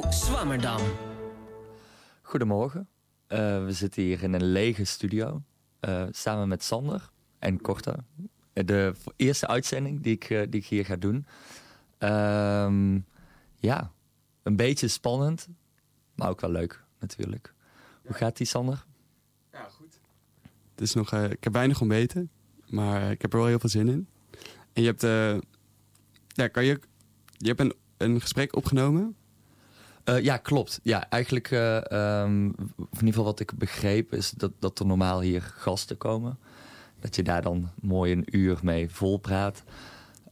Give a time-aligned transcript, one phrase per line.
[0.00, 0.76] Radio.
[2.22, 2.88] Goedemorgen.
[3.28, 5.42] Uh, we zitten hier in een lege studio.
[5.80, 8.04] Uh, samen met Sander en Korta.
[8.52, 11.26] De eerste uitzending die ik, uh, die ik hier ga doen.
[11.98, 12.96] Uh,
[13.56, 13.92] ja,
[14.42, 15.48] een beetje spannend.
[16.14, 17.54] Maar ook wel leuk natuurlijk.
[18.04, 18.84] Hoe gaat die, Sander?
[19.52, 20.00] Ja, goed.
[20.70, 22.30] Het is nog, ik heb weinig ontbeten.
[22.66, 24.08] Maar ik heb er wel heel veel zin in.
[24.72, 25.02] En je hebt...
[26.28, 26.80] ja, kan je...
[27.36, 29.16] Je hebt een, een gesprek opgenomen
[30.08, 30.80] uh, ja, klopt.
[30.82, 31.76] Ja, eigenlijk, uh,
[32.22, 36.38] um, in ieder geval wat ik begreep, is dat, dat er normaal hier gasten komen.
[37.00, 39.62] Dat je daar dan mooi een uur mee volpraat.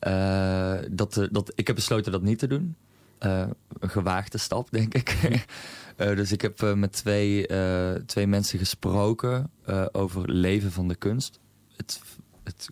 [0.00, 2.76] Uh, dat, dat, ik heb besloten dat niet te doen.
[3.18, 5.16] een gewaagde stap, denk ik.
[5.96, 7.46] dus ik heb met twee,
[8.06, 9.50] twee mensen gesproken
[9.92, 11.40] over leven van de kunst.
[11.76, 12.00] Het,
[12.44, 12.68] het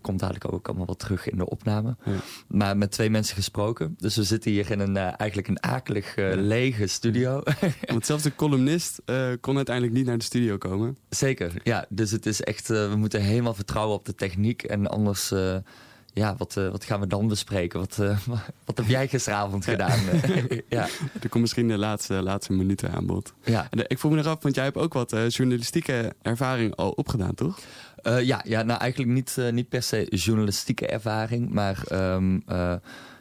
[0.00, 1.96] komt dadelijk ook allemaal wat terug in de opname.
[2.04, 2.12] Ja.
[2.48, 3.94] Maar met twee mensen gesproken.
[3.98, 7.42] Dus we zitten hier in een uh, eigenlijk een akelig uh, lege studio.
[7.92, 10.96] Want zelfs de columnist uh, kon uiteindelijk niet naar de studio komen.
[11.08, 11.84] Zeker, ja.
[11.88, 14.62] Dus het is echt, we moeten helemaal vertrouwen op de techniek.
[14.62, 15.32] En anders,
[16.12, 17.78] ja, wat, wat gaan we dan bespreken?
[17.78, 17.96] Wat,
[18.64, 19.98] wat heb jij gisteravond gedaan?
[20.68, 20.88] ja.
[21.20, 23.32] Er komt misschien de laatste, laatste minuten aan bod.
[23.44, 23.66] Ja.
[23.70, 27.58] En, ik voel me eraf, want jij hebt ook wat journalistieke ervaring al opgedaan, toch?
[28.02, 31.50] Uh, ja, ja, nou eigenlijk niet, uh, niet per se journalistieke ervaring.
[31.50, 32.74] Maar um, uh,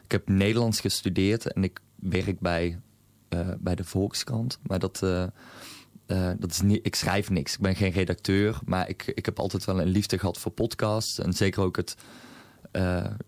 [0.04, 2.80] ik heb Nederlands gestudeerd en ik werk bij,
[3.60, 4.60] bij de Volkskrant.
[4.62, 5.00] Maar dat,
[6.38, 7.54] dat is niet, ik schrijf niks.
[7.54, 8.60] Ik ben geen redacteur.
[8.66, 11.20] Maar ik, ik heb altijd wel een liefde gehad voor podcasts.
[11.20, 11.96] En zeker ook het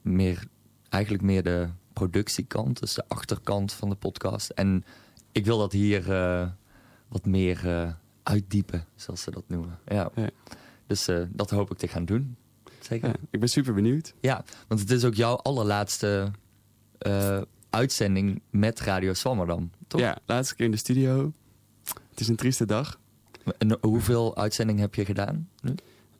[0.02, 0.44] meer,
[0.89, 2.79] eigenlijk meer de productiekant.
[2.79, 4.49] Dus de achterkant van de podcast.
[4.49, 4.83] En
[5.31, 6.03] ik wil dat hier
[7.07, 9.79] wat meer uitdiepen, zoals ze dat noemen.
[9.88, 10.12] ja.
[10.91, 12.35] Dus uh, dat hoop ik te gaan doen.
[12.79, 13.07] Zeker.
[13.07, 14.13] Ja, ik ben super benieuwd.
[14.19, 16.31] Ja, want het is ook jouw allerlaatste
[17.07, 20.01] uh, uitzending met Radio Swammerdam, toch?
[20.01, 21.34] Ja, laatste keer in de studio.
[22.09, 23.00] Het is een trieste dag.
[23.57, 25.75] En hoeveel uitzendingen heb je gedaan nu?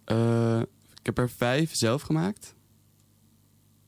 [0.06, 0.60] Uh,
[1.00, 2.56] ik heb er vijf zelf gemaakt.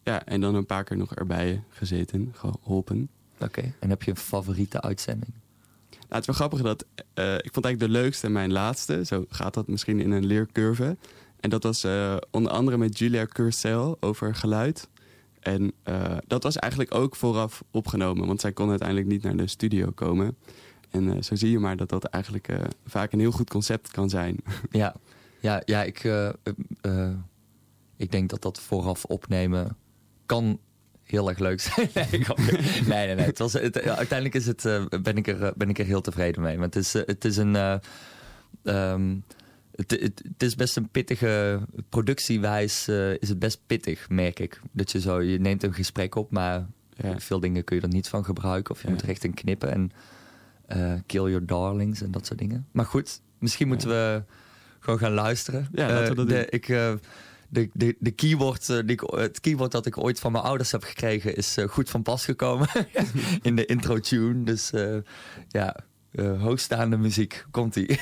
[0.04, 3.10] Ja, en dan een paar keer nog erbij gezeten, geholpen.
[3.40, 5.34] Oké, en heb je een favoriete uitzending?
[6.14, 6.86] Nou, het is wel grappig dat
[7.20, 9.06] uh, ik vond eigenlijk de leukste mijn laatste.
[9.06, 10.98] Zo gaat dat misschien in een leercurve.
[11.40, 14.90] En dat was uh, onder andere met Julia Curcel over geluid.
[15.40, 19.48] En uh, dat was eigenlijk ook vooraf opgenomen, want zij kon uiteindelijk niet naar de
[19.48, 20.38] studio komen.
[20.90, 22.50] En zo zie je maar dat dat eigenlijk
[22.86, 24.38] vaak een heel goed concept kan zijn.
[24.72, 24.96] Ja,
[25.40, 26.04] ja, ja ik,
[27.98, 29.78] ik denk dat dat vooraf opnemen
[30.26, 30.60] kan
[31.04, 31.90] heel erg leuk zijn.
[31.94, 35.80] nee, nee, nee, Het was, het, uiteindelijk is het, uh, ben, ik er, ben ik
[35.80, 36.58] er heel tevreden mee.
[36.58, 37.82] Want het is, uh, het is een...
[38.64, 39.24] Um,
[39.76, 41.60] het, het, het, is best een pittige
[41.90, 42.88] productiewijs
[43.20, 44.62] is het best pittig, merk ik.
[44.72, 46.66] Dat je zo, je neemt een gesprek op, maar
[46.96, 47.20] ja.
[47.20, 48.74] veel dingen kun je er niet van gebruiken.
[48.74, 48.94] Of je ja.
[48.94, 49.92] moet er echt in knippen en
[51.06, 52.68] kill your darlings en dat soort dingen.
[52.72, 54.24] Maar goed, misschien moeten we
[54.80, 55.68] gewoon gaan luisteren.
[55.72, 56.68] Ja, laten we dat de, Ik
[57.54, 60.72] de, de, de keyword, uh, die ik, het keyword dat ik ooit van mijn ouders
[60.72, 62.68] heb gekregen is uh, goed van pas gekomen
[63.42, 64.44] in de intro tune.
[64.44, 64.98] Dus uh,
[65.48, 65.76] ja,
[66.38, 67.88] hoogstaande muziek komt ie.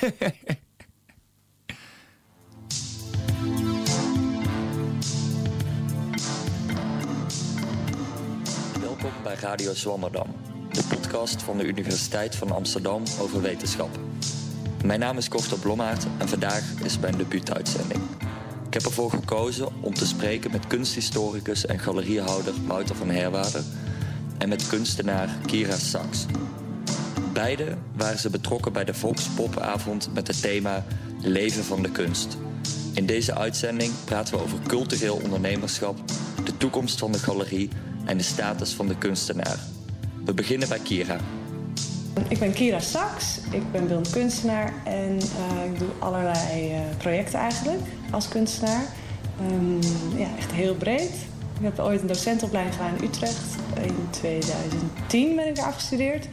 [8.80, 10.34] Welkom bij Radio Zwammerdam,
[10.70, 13.98] de podcast van de Universiteit van Amsterdam over wetenschap.
[14.84, 18.00] Mijn naam is Korter Blommaert en vandaag is mijn debuutuitzending.
[18.72, 23.62] Ik heb ervoor gekozen om te spreken met kunsthistoricus en galeriehouder Wouter van Herwaarder
[24.38, 26.26] en met kunstenaar Kira Sachs.
[27.32, 30.84] Beide waren ze betrokken bij de Volkspopavond met het thema
[31.20, 32.36] Leven van de kunst.
[32.94, 35.98] In deze uitzending praten we over cultureel ondernemerschap,
[36.44, 37.68] de toekomst van de galerie
[38.04, 39.58] en de status van de kunstenaar.
[40.24, 41.20] We beginnen bij Kira.
[42.28, 47.38] Ik ben Kira Saks, ik ben beeldend kunstenaar en uh, ik doe allerlei uh, projecten
[47.38, 47.80] eigenlijk
[48.12, 48.84] als kunstenaar.
[49.50, 49.78] Um,
[50.16, 51.10] ja, echt heel breed.
[51.58, 53.56] Ik heb ooit een docentopleiding gedaan in Utrecht.
[53.82, 56.28] In 2010 ben ik daar afgestudeerd.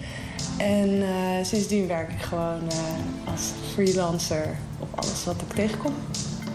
[0.58, 1.10] En uh,
[1.44, 2.62] sindsdien werk ik gewoon
[3.32, 3.42] als
[3.74, 5.94] freelancer op alles wat ik tegenkom.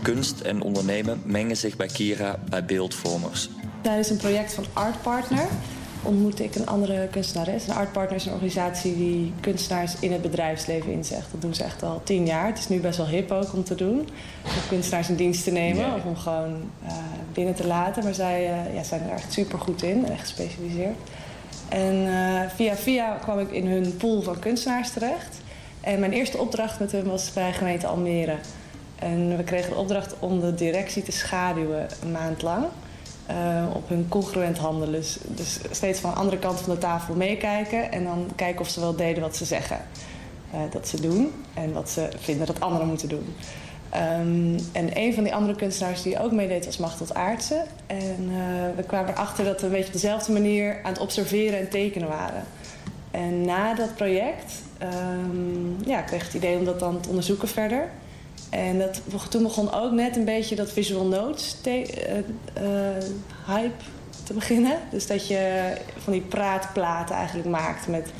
[0.03, 3.49] Kunst en ondernemen mengen zich bij Kira bij beeldvormers.
[3.81, 5.47] Tijdens een project van Art Partner
[6.05, 7.69] ontmoette ik een andere kunstenares.
[7.69, 11.31] Een Art Partner is een organisatie die kunstenaars in het bedrijfsleven inzegt.
[11.31, 12.47] Dat doen ze echt al tien jaar.
[12.47, 13.99] Het is nu best wel hip ook om te doen.
[14.45, 16.53] Om kunstenaars in dienst te nemen of om gewoon
[16.85, 16.93] uh,
[17.33, 18.05] binnen te laten.
[18.05, 20.97] Maar zij uh, ja, zijn er echt super goed in, echt gespecialiseerd.
[21.69, 25.37] En uh, via via kwam ik in hun pool van kunstenaars terecht.
[25.81, 28.37] En mijn eerste opdracht met hun was bij gemeente Almere.
[28.99, 32.65] En we kregen de opdracht om de directie te schaduwen een maand lang.
[33.75, 35.01] Op hun congruent handelen.
[35.01, 38.69] Dus, dus, steeds van de andere kant van de tafel meekijken en dan kijken of
[38.69, 39.79] ze wel deden wat ze zeggen
[40.71, 43.35] dat ze doen en wat ze vinden dat anderen moeten doen.
[43.95, 47.65] Um, en een van die andere kunstenaars die ook meedeed was Machtel Aartsen.
[47.87, 48.37] En uh,
[48.77, 52.09] we kwamen erachter dat we een beetje op dezelfde manier aan het observeren en tekenen
[52.09, 52.45] waren.
[53.11, 57.49] En na dat project um, ja, kreeg ik het idee om dat dan te onderzoeken
[57.49, 57.89] verder.
[58.51, 62.05] En dat, toen begon ook net een beetje dat visual notes te,
[62.59, 63.05] uh, uh,
[63.47, 63.85] hype
[64.23, 64.79] te beginnen.
[64.91, 68.11] Dus dat je van die praatplaten eigenlijk maakt met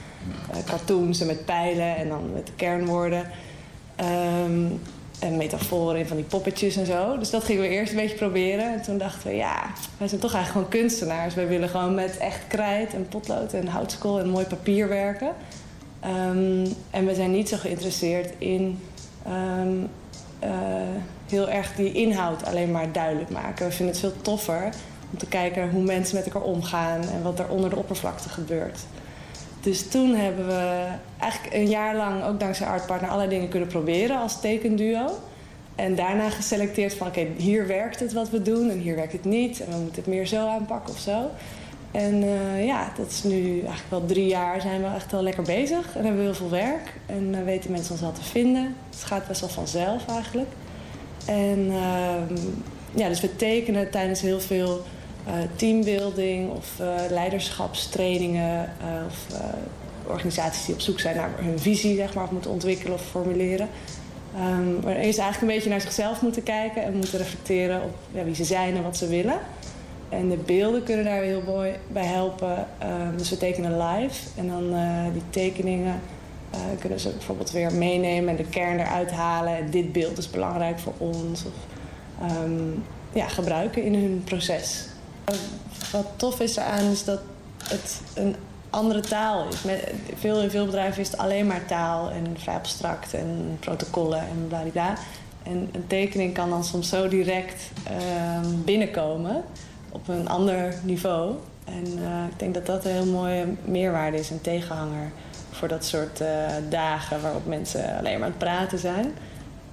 [0.67, 3.31] cartoons en met pijlen en dan met kernwoorden.
[4.45, 4.81] Um,
[5.19, 7.19] en metaforen in van die poppetjes en zo.
[7.19, 8.73] Dus dat gingen we eerst een beetje proberen.
[8.73, 11.35] En toen dachten we, ja, wij zijn toch eigenlijk gewoon kunstenaars.
[11.35, 15.33] Wij willen gewoon met echt krijt en potlood en houtskool en mooi papier werken.
[16.05, 18.79] Um, en we zijn niet zo geïnteresseerd in
[19.29, 19.89] um,
[20.45, 20.51] uh,
[21.29, 23.67] heel erg die inhoud alleen maar duidelijk maken.
[23.67, 24.73] We vinden het veel toffer
[25.11, 28.79] om te kijken hoe mensen met elkaar omgaan en wat er onder de oppervlakte gebeurt.
[29.61, 30.87] Dus toen hebben we
[31.19, 35.19] eigenlijk een jaar lang, ook dankzij Artpartner, allerlei dingen kunnen proberen als tekenduo.
[35.75, 39.25] En daarna geselecteerd van oké, hier werkt het wat we doen en hier werkt het
[39.25, 39.61] niet.
[39.61, 41.31] En we moeten het meer zo aanpakken of zo.
[41.95, 45.43] En uh, ja, dat is nu eigenlijk wel drie jaar zijn we echt wel lekker
[45.43, 45.97] bezig.
[45.97, 46.93] En hebben we heel veel werk.
[47.07, 48.75] En uh, weten mensen ons wel te vinden.
[48.91, 50.49] Het gaat best wel vanzelf eigenlijk.
[51.27, 52.37] En uh,
[52.95, 54.83] ja, dus we tekenen tijdens heel veel
[55.27, 56.81] uh, teambuilding of
[57.11, 58.73] leiderschapstrainingen
[59.07, 59.27] of
[60.07, 63.69] organisaties die op zoek zijn naar hun visie zeg maar, of moeten ontwikkelen of formuleren.
[64.37, 68.25] Um, maar eerst eigenlijk een beetje naar zichzelf moeten kijken en moeten reflecteren op ja,
[68.25, 69.39] wie ze zijn en wat ze willen.
[70.09, 72.67] En de beelden kunnen daar heel mooi bij helpen.
[72.83, 74.75] Um, dus we tekenen live en dan
[75.13, 76.01] die tekeningen
[76.79, 79.57] kunnen ze bijvoorbeeld weer meenemen en de kern eruit halen.
[79.57, 81.45] En dit beeld is belangrijk voor ons.
[81.45, 81.53] Of
[82.45, 84.87] um, ja, gebruiken in hun proces.
[85.93, 87.21] Wat tof is eraan is dat
[87.69, 88.37] het een
[88.71, 89.57] andere taal is.
[90.15, 94.47] Veel, in veel bedrijven is het alleen maar taal en vrij abstract en protocollen en
[94.49, 94.95] bladibla.
[95.43, 99.45] En een tekening kan dan soms zo direct uh, binnenkomen
[99.95, 101.35] op een ander niveau.
[101.65, 105.11] En uh, ik denk dat dat een heel mooie meerwaarde is, een tegenhanger
[105.51, 106.29] voor dat soort uh,
[106.69, 109.15] dagen waarop mensen alleen maar aan het praten zijn.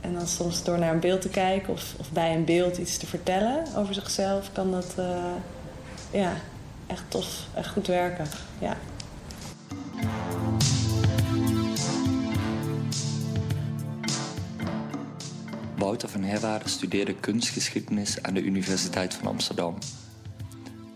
[0.01, 2.97] En dan soms door naar een beeld te kijken of, of bij een beeld iets
[2.97, 5.05] te vertellen over zichzelf, kan dat uh,
[6.11, 6.33] ja,
[6.87, 8.25] echt tof, echt goed werken.
[8.59, 8.77] Ja.
[15.75, 19.77] Wouter van Herwaarde studeerde kunstgeschiedenis aan de Universiteit van Amsterdam.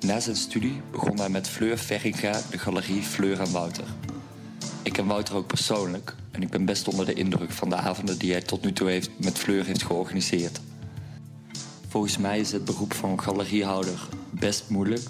[0.05, 3.83] Na zijn studie begon hij met Fleur Verringa de galerie Fleur en Wouter.
[4.81, 8.17] Ik ken Wouter ook persoonlijk en ik ben best onder de indruk van de avonden
[8.17, 10.59] die hij tot nu toe heeft met Fleur heeft georganiseerd.
[11.87, 15.03] Volgens mij is het beroep van galeriehouder best moeilijk.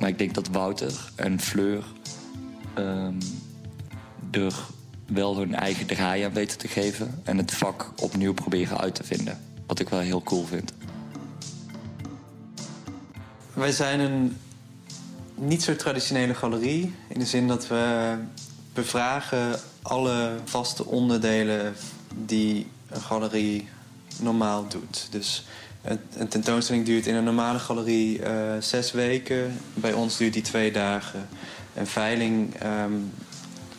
[0.00, 1.84] Maar ik denk dat Wouter en Fleur
[2.78, 3.18] um,
[4.30, 4.54] er
[5.06, 9.04] wel hun eigen draai aan weten te geven en het vak opnieuw proberen uit te
[9.04, 9.40] vinden.
[9.66, 10.72] Wat ik wel heel cool vind.
[13.56, 14.36] Wij zijn een
[15.34, 16.94] niet zo traditionele galerie.
[17.08, 18.14] In de zin dat we
[18.72, 21.74] bevragen alle vaste onderdelen
[22.14, 23.68] die een galerie
[24.20, 25.06] normaal doet.
[25.10, 25.44] Dus
[26.16, 28.28] een tentoonstelling duurt in een normale galerie uh,
[28.60, 29.58] zes weken.
[29.74, 31.28] Bij ons duurt die twee dagen.
[31.74, 33.12] Een veiling um,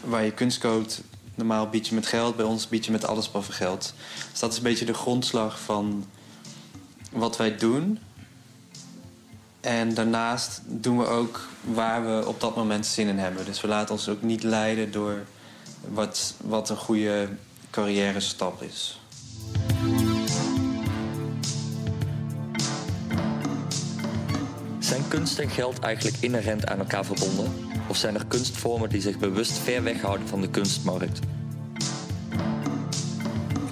[0.01, 1.01] waar je kunst koopt,
[1.35, 2.35] normaal bied je met geld.
[2.35, 3.93] Bij ons bied je met alles behalve geld.
[4.31, 6.05] Dus dat is een beetje de grondslag van
[7.11, 7.99] wat wij doen.
[9.67, 13.45] En daarnaast doen we ook waar we op dat moment zin in hebben.
[13.45, 15.25] Dus we laten ons ook niet leiden door
[15.87, 17.27] wat, wat een goede
[17.69, 19.01] carrière stap is.
[24.79, 27.53] Zijn kunst en geld eigenlijk inherent aan elkaar verbonden?
[27.87, 31.19] Of zijn er kunstvormen die zich bewust ver weghouden van de kunstmarkt?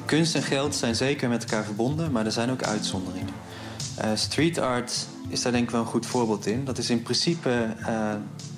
[0.05, 3.33] Kunst en geld zijn zeker met elkaar verbonden, maar er zijn ook uitzonderingen.
[4.03, 6.65] Uh, street art is daar denk ik wel een goed voorbeeld in.
[6.65, 8.13] Dat is in principe uh,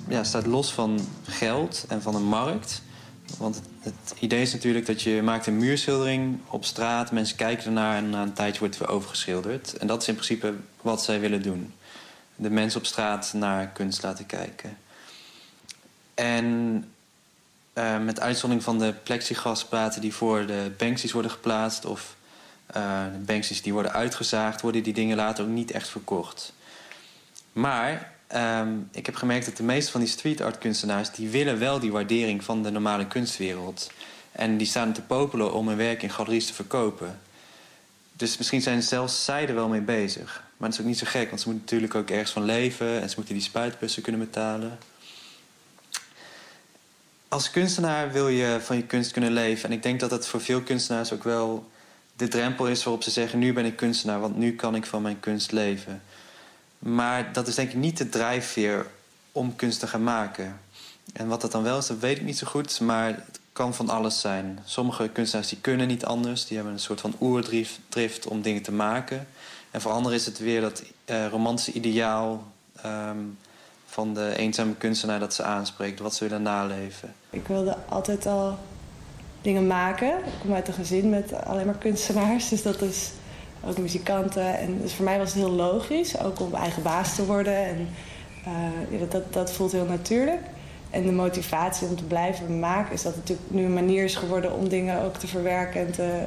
[0.08, 2.82] ja, staat los van geld en van een markt.
[3.38, 7.96] Want het, idee is natuurlijk dat je maakt een muurschildering op straat, mensen kijken ernaar
[7.96, 9.76] en na een tijdje wordt het weer overgeschilderd.
[9.76, 11.72] En dat is in principe wat zij willen doen.
[12.36, 14.76] De mensen op straat naar kunst laten kijken.
[16.14, 16.84] En
[17.74, 22.16] uh, met uitzondering van de plexiglasplaten die voor de Banksy's worden geplaatst of
[22.76, 26.52] uh, de Banksy's die worden uitgezaagd, worden die dingen later ook niet echt verkocht.
[27.58, 31.10] Maar um, ik heb gemerkt dat de meeste van die street art kunstenaars...
[31.10, 33.90] die willen wel die waardering van de normale kunstwereld.
[34.32, 37.20] En die staan te popelen om hun werk in galeries te verkopen.
[38.12, 40.42] Dus misschien zijn zelfs zij er wel mee bezig.
[40.56, 43.00] Maar dat is ook niet zo gek, want ze moeten natuurlijk ook ergens van leven
[43.00, 44.78] en ze moeten die spuitbussen kunnen betalen.
[47.28, 49.68] Als kunstenaar wil je van je kunst kunnen leven.
[49.68, 51.70] En ik denk dat dat voor veel kunstenaars ook wel
[52.16, 55.02] de drempel is waarop ze zeggen: Nu ben ik kunstenaar, want nu kan ik van
[55.02, 56.02] mijn kunst leven.
[56.78, 58.86] Maar dat is denk ik niet de drijfveer
[59.32, 60.60] om kunst te gaan maken.
[61.12, 62.80] En wat dat dan wel is, dat weet ik niet zo goed.
[62.80, 64.58] Maar het kan van alles zijn.
[64.64, 66.46] Sommige kunstenaars die kunnen niet anders.
[66.46, 69.26] Die hebben een soort van oerdrift om dingen te maken.
[69.70, 72.44] En voor anderen is het weer dat uh, romantische ideaal
[72.82, 73.18] ehm,
[73.86, 77.14] van de eenzame kunstenaar dat ze aanspreekt, wat ze willen naleven.
[77.30, 78.58] Ik wilde altijd al
[79.42, 80.18] dingen maken.
[80.18, 83.10] Ik kom uit een gezin met alleen maar kunstenaars, dus dat is
[83.64, 84.58] ook muzikanten.
[84.58, 87.56] En dus voor mij was het heel logisch, ook om eigen baas te worden.
[87.56, 87.88] En
[88.90, 90.40] uh, dat, dat voelt heel natuurlijk.
[90.90, 94.16] En de motivatie om te blijven maken is dat het natuurlijk nu een manier is
[94.16, 96.24] geworden om dingen ook te verwerken en te,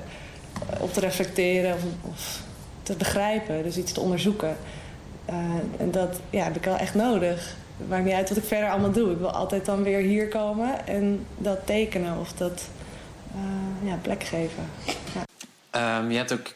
[0.80, 2.42] op te reflecteren of, of
[2.84, 4.58] te begrijpen, dus iets te onderzoeken.
[5.30, 5.36] Uh,
[5.78, 7.56] en dat ja, heb ik wel echt nodig.
[7.78, 9.12] Het maakt niet uit wat ik verder allemaal doe.
[9.12, 12.62] Ik wil altijd dan weer hier komen en dat tekenen of dat
[13.84, 14.64] ja, plek geven.
[15.14, 16.00] Ja.
[16.00, 16.54] Um, je hebt ook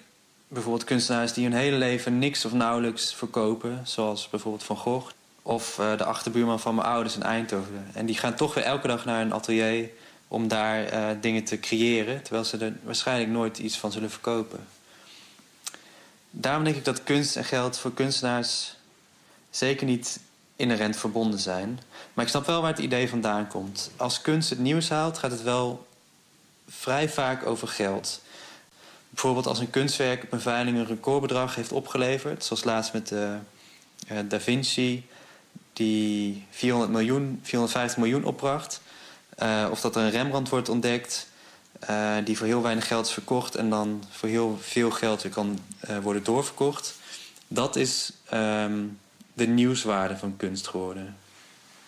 [0.47, 3.81] bijvoorbeeld kunstenaars die hun hele leven niks of nauwelijks verkopen.
[3.83, 5.11] Zoals bijvoorbeeld Van Gogh.
[5.41, 7.87] Of uh, de achterbuurman van mijn ouders in Eindhoven.
[7.93, 9.89] En die gaan toch weer elke dag naar een atelier
[10.27, 12.21] om daar uh, dingen te creëren.
[12.21, 14.59] Terwijl ze er waarschijnlijk nooit iets van zullen verkopen
[16.37, 18.75] daarom denk ik dat kunst en geld voor kunstenaars
[19.49, 20.19] zeker niet
[20.55, 21.79] inherent verbonden zijn.
[22.13, 23.91] Maar ik snap wel waar het idee vandaan komt.
[23.95, 25.87] Als kunst het nieuws haalt, gaat het wel
[26.67, 28.21] vrij vaak over geld.
[29.15, 33.37] Bijvoorbeeld als een kunstwerk op een veiling een recordbedrag heeft opgeleverd, zoals laatst met de,
[34.11, 35.07] uh, Da Vinci,
[35.73, 38.81] die 400 miljoen, 450 miljoen opbracht.
[39.43, 41.27] Uh, of dat er een Rembrandt wordt ontdekt
[42.23, 45.59] die voor heel weinig geld is verkocht en dan voor heel veel geld weer kan
[46.01, 46.95] worden doorverkocht.
[47.47, 48.99] Dat is um,
[49.33, 51.15] de nieuwswaarde van kunst geworden.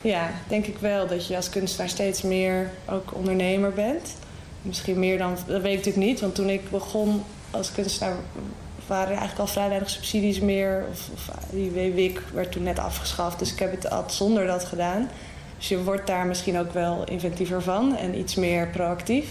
[0.02, 4.16] Ja, denk ik wel dat je als kunstenaar steeds meer ook ondernemer bent.
[4.62, 8.16] Misschien meer dan, dat weet ik natuurlijk niet, want toen ik begon als kunstenaar
[8.88, 10.86] waren er eigenlijk al vrij weinig subsidies meer.
[10.92, 14.64] Of, of die WWIC werd toen net afgeschaft, dus ik heb het altijd zonder dat
[14.64, 15.10] gedaan.
[15.58, 19.28] Dus je wordt daar misschien ook wel inventiever van en iets meer proactief.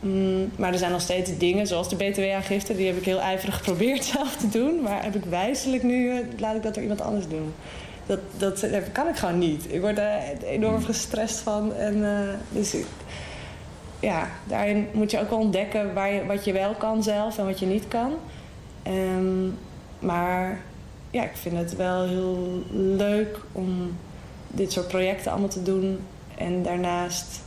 [0.00, 3.56] Mm, maar er zijn nog steeds dingen, zoals de btw-aangifte, die heb ik heel ijverig
[3.56, 4.82] geprobeerd zelf te doen.
[4.82, 7.54] Maar heb ik wijselijk nu, uh, laat ik dat door iemand anders doen.
[8.06, 9.72] Dat, dat, dat, kan ik gewoon niet.
[9.72, 11.74] Ik word er enorm gestrest van.
[11.74, 12.18] En, uh,
[12.48, 12.86] dus ik,
[14.04, 17.58] ja, daarin moet je ook wel ontdekken waar wat je wel kan zelf en wat
[17.58, 18.12] je niet kan.
[18.86, 19.58] Um,
[19.98, 20.60] maar
[21.10, 23.96] ja, ik vind het wel heel leuk om
[24.48, 25.98] dit soort projecten allemaal te doen.
[26.38, 27.42] En daarnaast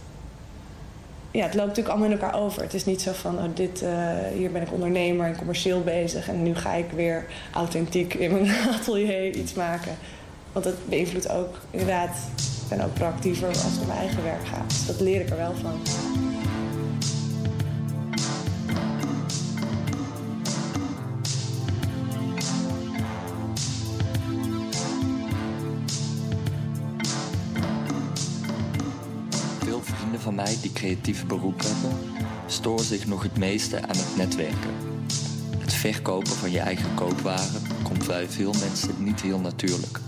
[1.32, 2.62] ja, het loopt natuurlijk allemaal in elkaar over.
[2.62, 3.90] Het is niet zo van, oh, dit, uh,
[4.34, 6.30] hier ben ik ondernemer en commercieel bezig...
[6.30, 9.98] en nu ga ik weer authentiek in mijn atelier iets maken.
[10.52, 12.18] Want dat beïnvloedt ook, inderdaad...
[12.36, 14.70] ik ben ook proactiever als het om mijn eigen werk gaat.
[14.70, 15.80] Dus dat leer ik er wel van
[30.88, 31.98] creatieve beroep hebben,
[32.46, 34.70] storen zich nog het meeste aan het netwerken.
[35.58, 40.00] Het verkopen van je eigen koopwaren komt bij veel mensen niet heel natuurlijk.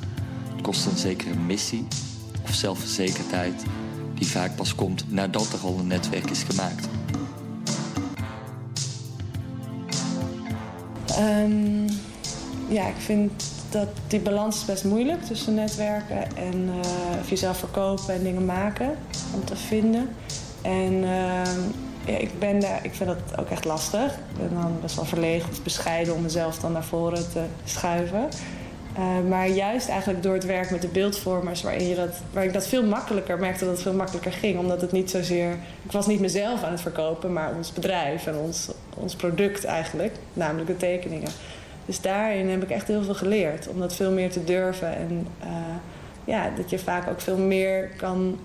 [0.52, 1.88] Het kost een zekere missie
[2.44, 3.64] of zelfverzekerdheid
[4.14, 6.88] die vaak pas komt nadat er al een netwerk is gemaakt.
[11.20, 11.86] Um,
[12.68, 13.32] ja, ik vind
[13.70, 18.98] dat die balans best moeilijk tussen netwerken en uh, jezelf verkopen en dingen maken
[19.34, 20.10] om te vinden.
[20.62, 21.42] En uh,
[22.06, 24.12] ja, ik, ben daar, ik vind dat ook echt lastig.
[24.14, 28.28] Ik ben dan best wel verlegen of bescheiden om mezelf dan naar voren te schuiven.
[28.98, 32.54] Uh, maar juist eigenlijk door het werk met de beeldvormers, waarin je dat, waar ik
[32.54, 34.60] dat veel makkelijker merkte dat het veel makkelijker ging.
[34.60, 35.52] Omdat het niet zozeer.
[35.86, 40.16] Ik was niet mezelf aan het verkopen, maar ons bedrijf en ons, ons product eigenlijk,
[40.34, 41.30] namelijk de tekeningen.
[41.86, 43.68] Dus daarin heb ik echt heel veel geleerd.
[43.68, 44.96] Om dat veel meer te durven.
[44.96, 45.50] En uh,
[46.26, 48.40] ja, dat je vaak ook veel meer kan...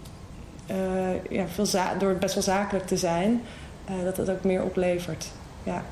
[0.71, 1.66] Uh, ja, veel
[1.99, 3.42] door best wel zakelijk te zijn...
[3.90, 5.26] Uh, dat het ook meer oplevert.
[5.62, 5.83] Ja.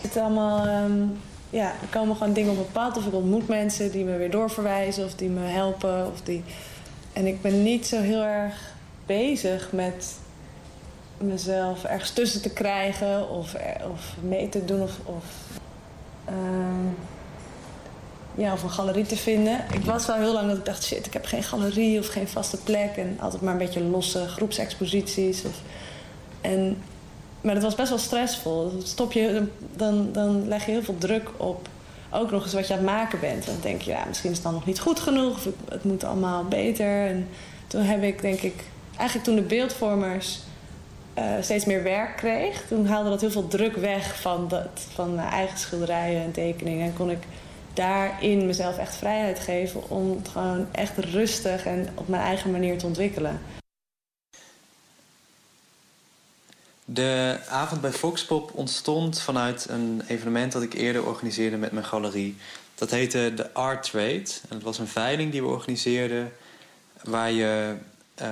[0.00, 0.84] Het allemaal...
[0.84, 1.20] Um,
[1.50, 2.96] ja, er komen gewoon dingen op mijn pad.
[2.96, 5.04] Of ik ontmoet mensen die me weer doorverwijzen.
[5.04, 6.06] Of die me helpen.
[6.06, 6.44] Of die...
[7.12, 8.74] En ik ben niet zo heel erg
[9.06, 10.14] bezig met
[11.18, 13.30] mezelf ergens tussen te krijgen.
[13.30, 13.54] Of,
[13.92, 14.82] of mee te doen.
[14.82, 15.24] Of, of
[16.28, 16.34] uh,
[18.38, 19.64] ja, of een galerie te vinden.
[19.72, 22.28] Ik was wel heel lang dat ik dacht, shit, ik heb geen galerie of geen
[22.28, 22.96] vaste plek.
[22.96, 25.44] En altijd maar een beetje losse groepsexposities.
[25.44, 25.60] Of,
[26.40, 26.82] en,
[27.40, 28.72] maar dat was best wel stressvol.
[28.82, 31.68] Stop je, dan, dan leg je heel veel druk op
[32.10, 33.46] ook nog eens wat je aan het maken bent.
[33.46, 36.04] Dan denk je, ja, misschien is het dan nog niet goed genoeg of het moet
[36.04, 37.06] allemaal beter.
[37.06, 37.28] En
[37.66, 38.64] toen heb ik, denk ik,
[38.96, 40.38] eigenlijk toen de beeldvormers
[41.18, 44.52] uh, steeds meer werk kreeg, toen haalde dat heel veel druk weg van,
[44.94, 46.86] van eigen schilderijen en tekeningen.
[46.86, 47.22] En kon ik
[47.78, 52.78] daarin mezelf echt vrijheid geven om het gewoon echt rustig en op mijn eigen manier
[52.78, 53.40] te ontwikkelen.
[56.84, 62.36] De avond bij Foxpop ontstond vanuit een evenement dat ik eerder organiseerde met mijn galerie.
[62.74, 64.30] Dat heette de Art Trade.
[64.48, 66.32] En het was een veiling die we organiseerden
[67.02, 67.74] waar je
[68.22, 68.28] uh,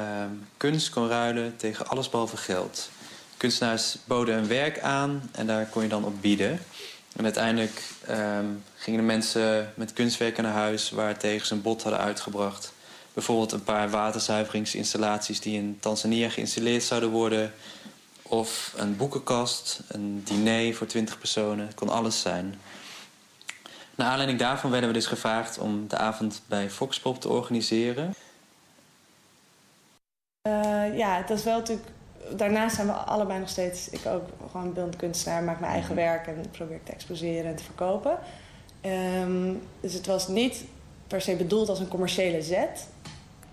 [0.56, 2.90] kunst kon ruilen tegen alles behalve geld.
[3.36, 6.60] Kunstenaars boden een werk aan en daar kon je dan op bieden.
[7.16, 11.82] En uiteindelijk um, gingen de mensen met kunstwerken naar huis waar tegen ze een bod
[11.82, 12.72] hadden uitgebracht.
[13.14, 17.52] Bijvoorbeeld een paar waterzuiveringsinstallaties die in Tanzania geïnstalleerd zouden worden.
[18.22, 21.66] Of een boekenkast, een diner voor 20 personen.
[21.66, 22.60] Het kon alles zijn.
[23.94, 28.14] Naar aanleiding daarvan werden we dus gevraagd om de avond bij Foxpop te organiseren.
[30.48, 31.88] Uh, ja, het is wel natuurlijk
[32.30, 36.04] daarnaast zijn we allebei nog steeds, ik ook gewoon beeldend kunstenaar, maak mijn eigen mhm.
[36.04, 38.18] werk en probeer te exposeren en te verkopen.
[38.86, 40.64] Um, dus het was niet
[41.06, 42.86] per se bedoeld als een commerciële zet.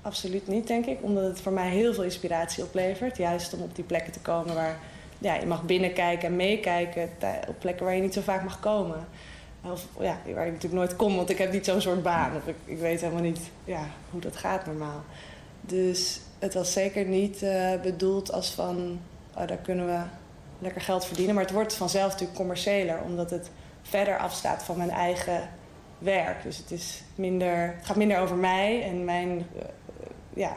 [0.01, 0.97] Absoluut niet, denk ik.
[1.01, 3.17] Omdat het voor mij heel veel inspiratie oplevert.
[3.17, 4.79] Juist om op die plekken te komen waar
[5.17, 7.09] ja, je mag binnenkijken en meekijken.
[7.47, 9.07] Op plekken waar je niet zo vaak mag komen.
[9.71, 12.35] Of ja, waar ik natuurlijk nooit kom, want ik heb niet zo'n soort baan.
[12.35, 15.03] Of ik, ik weet helemaal niet ja, hoe dat gaat normaal.
[15.61, 18.99] Dus het was zeker niet uh, bedoeld als van,
[19.37, 19.99] oh, daar kunnen we
[20.59, 21.35] lekker geld verdienen.
[21.35, 23.49] Maar het wordt vanzelf natuurlijk commerciëler, omdat het
[23.83, 25.49] verder afstaat van mijn eigen
[25.97, 26.43] werk.
[26.43, 29.61] Dus het, is minder, het gaat minder over mij en mijn uh,
[30.33, 30.53] ja,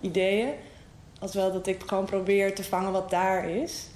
[0.00, 0.48] ideeën.
[1.20, 3.88] Als wel dat ik gewoon probeer te vangen wat daar is.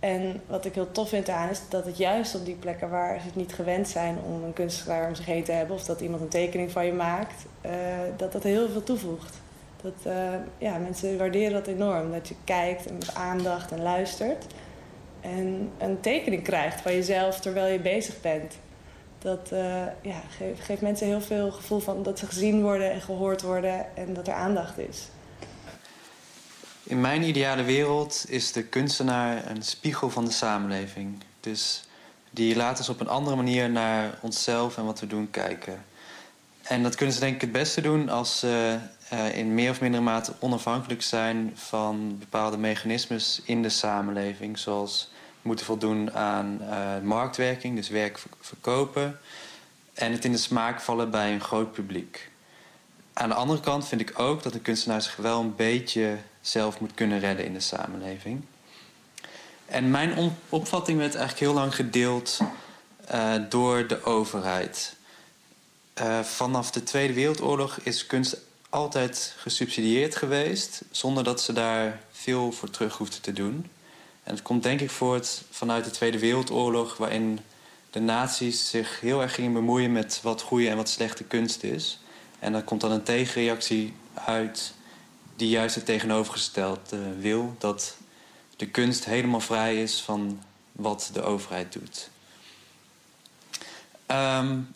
[0.00, 3.20] En wat ik heel tof vind aan is dat het juist op die plekken waar
[3.20, 6.00] ze het niet gewend zijn om een kunstenaar om zich heen te hebben, of dat
[6.00, 7.72] iemand een tekening van je maakt, uh,
[8.16, 9.40] dat dat heel veel toevoegt.
[9.82, 12.12] Dat, uh, ja, mensen waarderen dat enorm.
[12.12, 14.46] Dat je kijkt en met aandacht en luistert.
[15.20, 18.54] En een tekening krijgt van jezelf terwijl je bezig bent.
[19.18, 19.58] Dat uh,
[20.02, 23.96] ja, geeft, geeft mensen heel veel gevoel van dat ze gezien worden en gehoord worden
[23.96, 25.08] en dat er aandacht is.
[26.82, 31.22] In mijn ideale wereld is de kunstenaar een spiegel van de samenleving.
[31.40, 31.88] Dus
[32.30, 35.84] die laat ons op een andere manier naar onszelf en wat we doen kijken.
[36.62, 38.78] En dat kunnen ze denk ik het beste doen als ze
[39.32, 44.58] in meer of mindere mate onafhankelijk zijn van bepaalde mechanismes in de samenleving.
[44.58, 45.10] Zoals
[45.42, 49.18] moeten voldoen aan uh, marktwerking, dus werk verkopen.
[49.94, 52.30] En het in de smaak vallen bij een groot publiek.
[53.12, 56.80] Aan de andere kant vind ik ook dat een kunstenaar zich wel een beetje zelf
[56.80, 58.44] moet kunnen redden in de samenleving.
[59.66, 62.38] En mijn opvatting werd eigenlijk heel lang gedeeld
[63.14, 64.96] uh, door de overheid.
[66.22, 68.36] Vanaf de Tweede Wereldoorlog is kunst
[68.68, 73.70] altijd gesubsidieerd geweest, zonder dat ze daar veel voor terug hoefden te doen.
[74.24, 77.40] En het komt denk ik voort vanuit de Tweede Wereldoorlog, waarin
[77.90, 82.00] de nazi's zich heel erg gingen bemoeien met wat goede en wat slechte kunst is.
[82.38, 84.72] En dan komt dan een tegenreactie uit
[85.36, 87.56] die juist het tegenovergestelde wil.
[87.58, 87.96] Dat
[88.56, 92.10] de kunst helemaal vrij is van wat de overheid doet.
[94.06, 94.74] Um,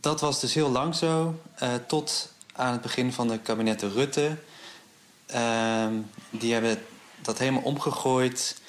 [0.00, 4.36] dat was dus heel lang zo, uh, tot aan het begin van de kabinetten Rutte.
[5.34, 5.86] Uh,
[6.30, 6.82] die hebben
[7.22, 8.60] dat helemaal omgegooid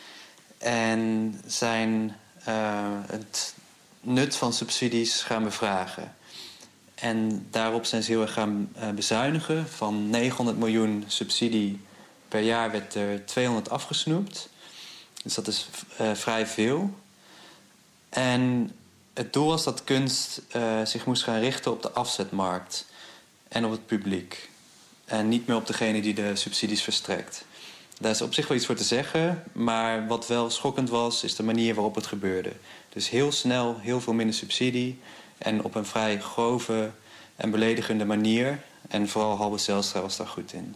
[0.57, 2.15] en zijn
[2.47, 3.53] uh, het
[4.01, 6.15] nut van subsidies gaan bevragen.
[6.95, 9.67] En daarop zijn ze heel erg gaan uh, bezuinigen.
[9.67, 11.81] Van 900 miljoen subsidie
[12.27, 14.49] per jaar werd er 200 afgesnoept.
[15.23, 15.67] Dus dat is
[16.01, 16.93] uh, vrij veel.
[18.09, 18.71] En
[19.13, 20.41] het doel was dat kunst
[20.83, 22.85] zich moest gaan richten op de afzetmarkt
[23.55, 24.49] en op het publiek.
[25.05, 27.45] En niet meer op degene die de subsidies verstrekt.
[27.99, 31.35] Daar is op zich wel iets voor te zeggen, maar wat wel schokkend was, is
[31.35, 32.51] de manier waarop het gebeurde.
[32.89, 34.99] Dus heel snel, heel veel minder subsidie
[35.37, 36.91] en op een vrij grove
[37.35, 38.59] en beledigende manier.
[38.87, 40.75] En vooral Halbe Zelstra was daar goed in.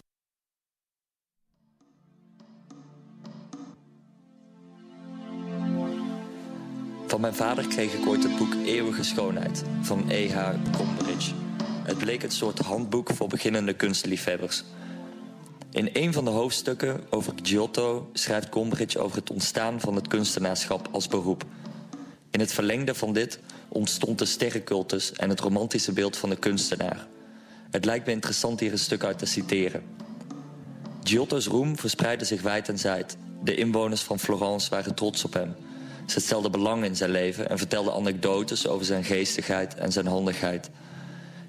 [7.08, 10.52] Van mijn vader kreeg ik ooit het boek Eeuwige Schoonheid van E.H.
[10.78, 11.49] Coleridge.
[11.84, 14.64] Het bleek het soort handboek voor beginnende kunstliefhebbers.
[15.72, 20.88] In een van de hoofdstukken over Giotto schrijft Gombrich over het ontstaan van het kunstenaarschap
[20.92, 21.44] als beroep.
[22.32, 27.08] In het verlengde van dit ontstond de sterrencultus en het romantische beeld van de kunstenaar.
[27.72, 29.84] Het lijkt me interessant hier een stuk uit te citeren.
[31.04, 33.18] Giotto's roem verspreidde zich wijd en zijd.
[33.44, 35.56] De inwoners van Florence waren trots op hem.
[36.06, 40.70] Ze stelde belang in zijn leven en vertelde anekdotes over zijn geestigheid en zijn handigheid.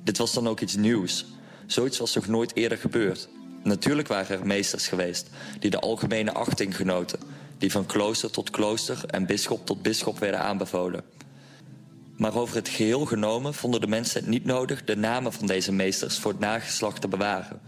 [0.04, 1.26] Dit was dan ook iets nieuws.
[1.66, 3.28] Zoiets was nog nooit eerder gebeurd.
[3.62, 7.18] Natuurlijk waren er meesters geweest die de algemene achting genoten,
[7.58, 11.02] die van klooster tot klooster en bisschop tot bisschop werden aanbevolen.
[12.16, 15.72] Maar over het geheel genomen vonden de mensen het niet nodig de namen van deze
[15.72, 17.60] meesters voor het nageslacht te bewaren.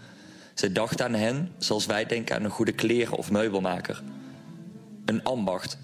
[0.55, 4.03] Zij dachten aan hen zoals wij denken aan een goede kleren of meubelmaker.
[5.05, 5.79] Een ambacht.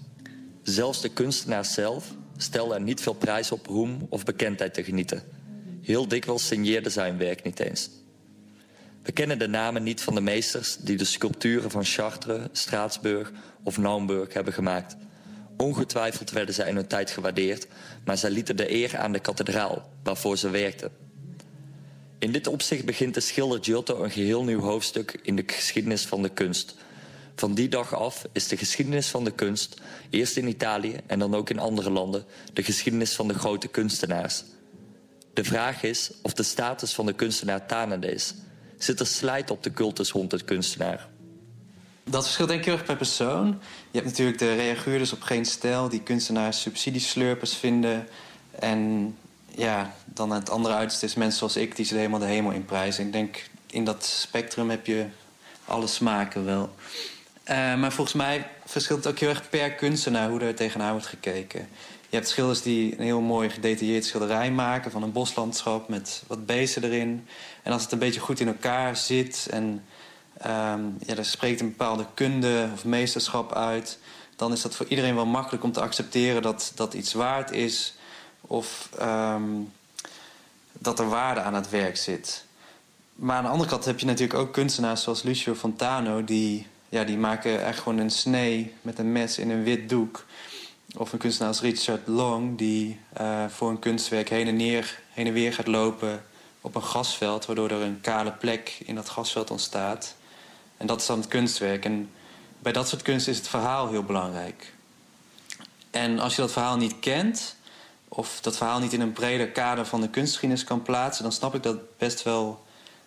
[0.63, 5.23] Zelfs de kunstenaar zelf stelde er niet veel prijs op roem of bekendheid te genieten.
[5.89, 7.89] Heel dikwijls signeerde zijn werk niet eens.
[9.03, 13.31] We kennen de namen niet van de meesters die de sculpturen van Chartres, Straatsburg
[13.63, 14.95] of Naumburg hebben gemaakt.
[15.57, 17.67] Ongetwijfeld werden zij in hun tijd gewaardeerd,
[18.05, 20.91] maar zij lieten de eer aan de kathedraal waarvoor ze werkten.
[22.19, 26.21] In dit opzicht begint de schilder Giotto een geheel nieuw hoofdstuk in de geschiedenis van
[26.21, 26.75] de kunst.
[27.35, 31.35] Van die dag af is de geschiedenis van de kunst, eerst in Italië en dan
[31.35, 34.43] ook in andere landen, de geschiedenis van de grote kunstenaars.
[35.39, 38.33] De vraag is of de status van de kunstenaar tanende is.
[38.77, 41.07] Zit er slijt op de cultus rond het kunstenaar?
[42.03, 43.47] Dat verschilt denk ik heel erg per persoon.
[43.91, 45.89] Je hebt natuurlijk de reaguurders op geen stijl...
[45.89, 48.07] die kunstenaars subsidieslurpers vinden.
[48.59, 49.15] En
[49.55, 51.75] ja, dan het andere uiterste is mensen zoals ik...
[51.75, 53.05] die ze helemaal de hemel in prijzen.
[53.05, 55.05] Ik denk, in dat spectrum heb je
[55.65, 56.75] alle smaken wel.
[57.49, 60.29] Uh, maar volgens mij verschilt het ook heel erg per kunstenaar...
[60.29, 61.67] hoe er tegenaan wordt gekeken.
[62.09, 64.91] Je hebt schilders die een heel mooi gedetailleerd schilderij maken...
[64.91, 67.27] van een boslandschap met wat beesten erin.
[67.63, 69.47] En als het een beetje goed in elkaar zit...
[69.51, 69.63] en
[70.45, 73.99] um, ja, er spreekt een bepaalde kunde of meesterschap uit...
[74.35, 77.93] dan is dat voor iedereen wel makkelijk om te accepteren dat dat iets waard is...
[78.41, 79.71] of um,
[80.73, 82.45] dat er waarde aan het werk zit.
[83.15, 86.23] Maar aan de andere kant heb je natuurlijk ook kunstenaars zoals Lucio Fontano...
[86.23, 90.25] die, ja, die maken echt gewoon een snee met een mes in een wit doek...
[90.97, 95.27] Of een kunstenaar als Richard Long, die uh, voor een kunstwerk heen en, neer, heen
[95.27, 96.23] en weer gaat lopen
[96.61, 100.15] op een gasveld, waardoor er een kale plek in dat gasveld ontstaat.
[100.77, 101.85] En dat is dan het kunstwerk.
[101.85, 102.09] En
[102.59, 104.73] bij dat soort kunst is het verhaal heel belangrijk.
[105.91, 107.55] En als je dat verhaal niet kent,
[108.07, 111.55] of dat verhaal niet in een breder kader van de kunstgeschiedenis kan plaatsen, dan snap
[111.55, 112.65] ik dat het best wel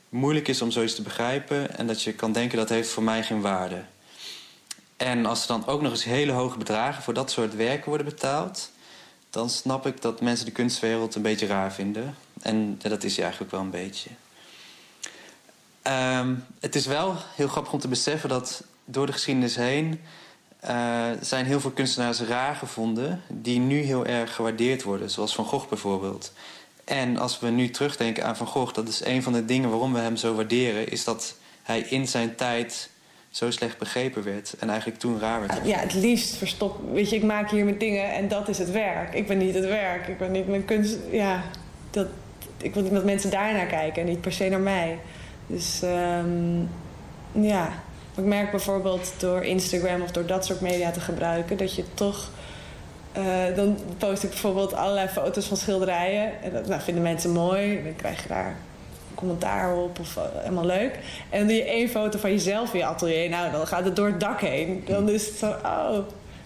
[0.09, 3.23] moeilijk is om zoiets te begrijpen en dat je kan denken dat heeft voor mij
[3.23, 3.85] geen waarde.
[5.03, 8.07] En als er dan ook nog eens hele hoge bedragen voor dat soort werken worden
[8.07, 8.71] betaald,
[9.31, 12.15] dan snap ik dat mensen de kunstwereld een beetje raar vinden.
[12.43, 14.11] En dat is hij eigenlijk wel een beetje.
[16.19, 20.01] Um, het is wel heel grappig om te beseffen dat door de geschiedenis heen
[20.65, 25.45] uh, zijn heel veel kunstenaars raar gevonden die nu heel erg gewaardeerd worden, zoals Van
[25.45, 26.33] Gogh bijvoorbeeld.
[26.85, 29.93] En als we nu terugdenken aan Van Gogh, dat is een van de dingen waarom
[29.93, 32.91] we hem zo waarderen, is dat hij in zijn tijd
[33.33, 35.67] zo slecht begrepen werd en eigenlijk toen raar werd.
[35.67, 36.81] Ja, het liefst verstop.
[36.93, 39.15] Weet je, ik maak hier mijn dingen en dat is het werk.
[39.15, 40.09] Ik ben niet het werk.
[40.09, 40.97] Ik ben niet mijn kunst.
[41.11, 41.43] Ja,
[41.91, 42.07] dat,
[42.57, 44.99] ik wil niet dat mensen daarnaar kijken en niet per se naar mij.
[45.47, 46.69] Dus um,
[47.33, 47.73] ja,
[48.17, 52.31] ik merk bijvoorbeeld door Instagram of door dat soort media te gebruiken dat je toch.
[53.19, 56.43] Uh, dan post ik bijvoorbeeld allerlei foto's van schilderijen.
[56.43, 57.77] En dat nou, vinden mensen mooi.
[57.77, 58.57] En dan krijg je daar
[59.15, 60.99] commentaar op of uh, helemaal leuk.
[61.31, 63.29] En dan doe je één foto van jezelf in je atelier.
[63.29, 64.83] Nou, dan gaat het door het dak heen.
[64.87, 65.99] Dan is het zo, oh,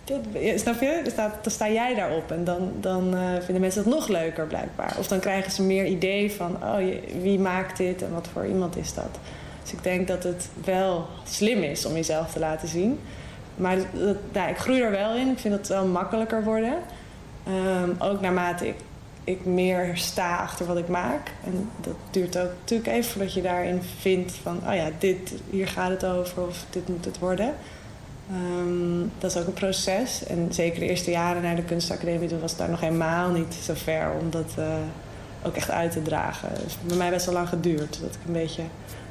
[0.05, 0.21] dat,
[0.57, 1.13] snap je?
[1.17, 2.31] Dan, dan sta jij daarop.
[2.31, 4.97] En dan, dan uh, vinden mensen het nog leuker blijkbaar.
[4.99, 6.77] Of dan krijgen ze meer idee van, oh,
[7.21, 9.19] wie maakt dit en wat voor iemand is dat.
[9.63, 13.01] Dus ik denk dat het wel slim is om jezelf te laten zien.
[13.55, 13.77] Maar
[14.33, 15.31] dat, ik groei er wel in.
[15.31, 16.75] Ik vind het wel makkelijker worden.
[17.49, 18.75] Um, ook naarmate ik
[19.27, 21.31] ik meer sta achter wat ik maak.
[21.45, 24.61] En dat duurt ook natuurlijk even voordat je daarin vindt van...
[24.67, 27.55] oh ja, dit, hier gaat het over of dit moet het worden.
[28.33, 30.27] Um, dat is ook een proces.
[30.27, 32.29] En zeker de eerste jaren naar de kunstacademie...
[32.29, 34.75] toen was het daar nog helemaal niet zo ver om dat uh,
[35.43, 36.49] ook echt uit te dragen.
[36.49, 37.99] Het heeft bij mij best wel lang geduurd.
[38.01, 38.63] Dat ik een beetje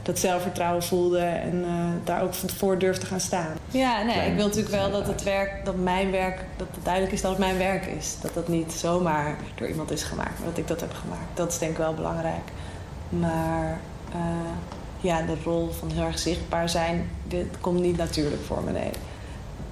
[0.06, 1.70] dat zelfvertrouwen voelde en uh,
[2.04, 3.54] daar ook voor durfde te gaan staan.
[3.68, 7.13] Ja, nee, ik wil natuurlijk wel dat het werk, dat mijn werk, dat het duidelijk
[7.13, 8.15] is dat het mijn werk is.
[8.22, 11.30] Dat dat niet zomaar door iemand is gemaakt, maar dat ik dat heb gemaakt.
[11.34, 12.52] Dat is denk ik wel belangrijk.
[13.10, 13.80] Maar
[14.15, 14.22] uh,
[15.02, 18.91] ja, de rol van heel erg zichtbaar zijn, dit komt niet natuurlijk voor me, nee.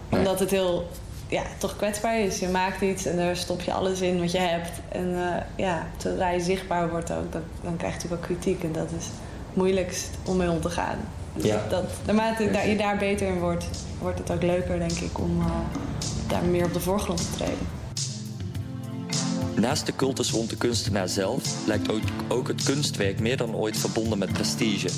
[0.09, 0.87] Omdat het heel,
[1.27, 2.39] ja, toch kwetsbaar is.
[2.39, 4.71] Je maakt iets en daar stop je alles in wat je hebt.
[4.89, 8.63] En uh, ja, zodra je zichtbaar wordt ook, dan, dan krijg je natuurlijk ook kritiek.
[8.63, 9.05] En dat is
[9.55, 10.97] moeilijkst om mee om te gaan.
[11.33, 11.65] Dus ja.
[11.69, 13.65] dat, naarmate je daar beter in wordt,
[13.99, 15.45] wordt het ook leuker, denk ik, om uh,
[16.27, 17.67] daar meer op de voorgrond te treden.
[19.55, 23.77] Naast de cultus rond de kunstenaar zelf lijkt ook, ook het kunstwerk meer dan ooit
[23.77, 24.89] verbonden met prestige.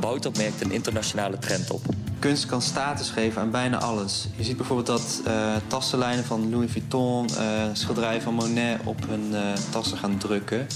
[0.00, 1.80] Wouter merkt een internationale trend op.
[2.18, 4.26] kunst kan status geven aan bijna alles.
[4.36, 9.28] Je ziet bijvoorbeeld dat uh, tassenlijnen van Louis Vuitton, uh, schilderijen van Monet op hun
[9.30, 10.66] uh, tassen gaan drukken.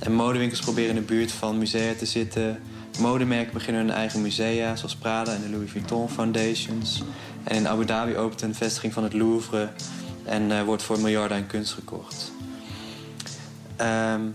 [0.00, 2.62] En modewinkels proberen in de buurt van musea te zitten.
[2.98, 7.02] Modemerken beginnen hun eigen musea, zoals Prada en de Louis Vuitton Foundations.
[7.44, 9.68] En in Abu Dhabi opent een vestiging van het Louvre
[10.24, 12.32] en wordt voor miljarden aan kunst gekocht.
[13.80, 14.34] Um,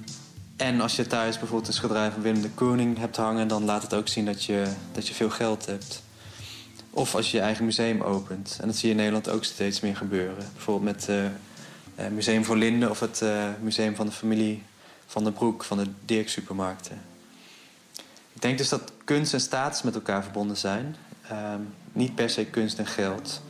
[0.58, 3.82] en als je thuis bijvoorbeeld een schilderij van Willem de Koning hebt hangen, dan laat
[3.82, 6.04] het ook zien dat je, dat je veel geld hebt.
[6.90, 8.58] Of als je je eigen museum opent.
[8.62, 10.46] En dat zie je in Nederland ook steeds meer gebeuren.
[10.54, 11.32] Bijvoorbeeld met het
[12.00, 13.24] uh, Museum voor Linden of het
[13.62, 14.64] Museum van de Familie
[15.06, 17.02] van de Broek van de Dirk Supermarkten.
[18.34, 20.96] Ik denk dus dat kunst en status met elkaar verbonden zijn.
[21.32, 21.54] Uh,
[21.92, 23.42] niet per se kunst en geld.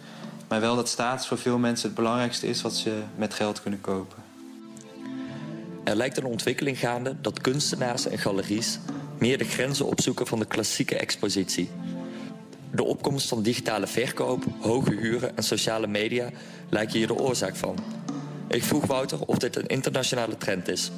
[0.48, 3.82] Maar wel dat status voor veel mensen het belangrijkste is wat ze met geld kunnen
[3.82, 4.24] kopen.
[5.84, 8.80] Er lijkt een ontwikkeling gaande dat kunstenaars en galeries
[9.18, 11.70] meer de grenzen opzoeken van de klassieke expositie.
[12.72, 16.30] De opkomst van digitale verkoop, hoge huren en sociale media
[16.70, 17.78] lijken hier de oorzaak van.
[18.48, 20.92] Ik vroeg Wouter of dit een internationale trend is.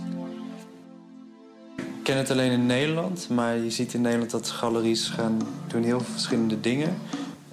[2.07, 5.99] Ken het alleen in Nederland, maar je ziet in Nederland dat galeries gaan doen heel
[5.99, 6.97] veel verschillende dingen.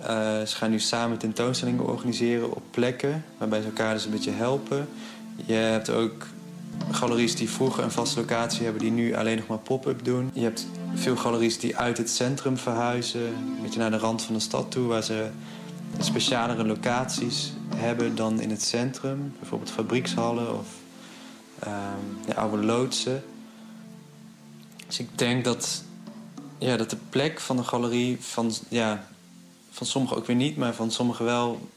[0.00, 0.06] Uh,
[0.42, 4.88] ze gaan nu samen tentoonstellingen organiseren op plekken waarbij ze elkaar dus een beetje helpen.
[5.46, 6.26] Je hebt ook
[6.90, 10.30] galeries die vroeger een vaste locatie hebben, die nu alleen nog maar pop-up doen.
[10.32, 14.34] Je hebt veel galeries die uit het centrum verhuizen, een beetje naar de rand van
[14.34, 15.28] de stad toe, waar ze
[15.98, 19.32] specialere locaties hebben dan in het centrum.
[19.38, 20.66] Bijvoorbeeld fabriekshallen of
[22.26, 23.22] de oude loodsen.
[24.96, 25.82] Dus ik denk dat,
[26.58, 29.08] ja, dat de plek van de galerie van, ja,
[29.70, 31.68] van sommigen ook weer niet, maar van sommigen wel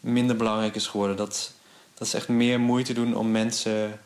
[0.00, 1.16] minder belangrijk is geworden.
[1.16, 1.52] Dat,
[1.94, 4.00] dat ze echt meer moeite doen om mensen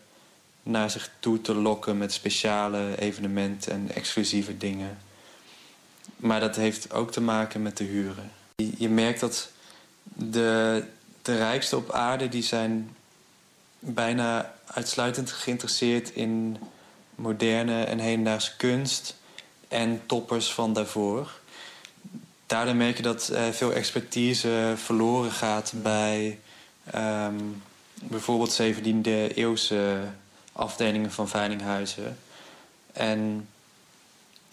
[0.62, 4.98] naar zich toe te lokken met speciale evenementen en exclusieve dingen.
[6.16, 8.30] Maar dat heeft ook te maken met de huren.
[8.78, 9.50] Je merkt dat
[10.02, 10.84] de,
[11.22, 12.94] de rijkste op aarde die zijn
[13.78, 16.58] bijna uitsluitend geïnteresseerd in
[17.18, 19.16] moderne en hedendaagse kunst
[19.68, 21.30] en toppers van daarvoor.
[22.46, 26.38] Daardoor merk je dat uh, veel expertise verloren gaat bij
[26.94, 27.62] um,
[28.02, 30.00] bijvoorbeeld 17e eeuwse
[30.52, 32.18] afdelingen van veilinghuizen.
[32.92, 33.48] En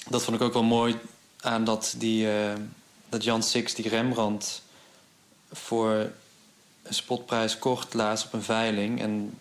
[0.08, 0.96] dat vond ik ook wel mooi
[1.40, 2.54] aan dat, die, uh,
[3.10, 4.62] dat Jan Six die Rembrandt
[5.52, 5.92] voor
[6.84, 9.02] een spotprijs kocht laatst op een veiling.
[9.02, 9.40] En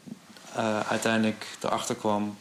[0.56, 2.36] uh, uiteindelijk erachter kwam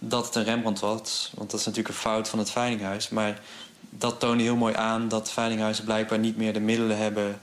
[0.00, 1.32] dat het een Rembrandt was.
[1.34, 3.08] Want dat is natuurlijk een fout van het veilinghuis.
[3.08, 3.40] Maar
[3.90, 7.40] dat toonde heel mooi aan dat veilinghuizen blijkbaar niet meer de middelen hebben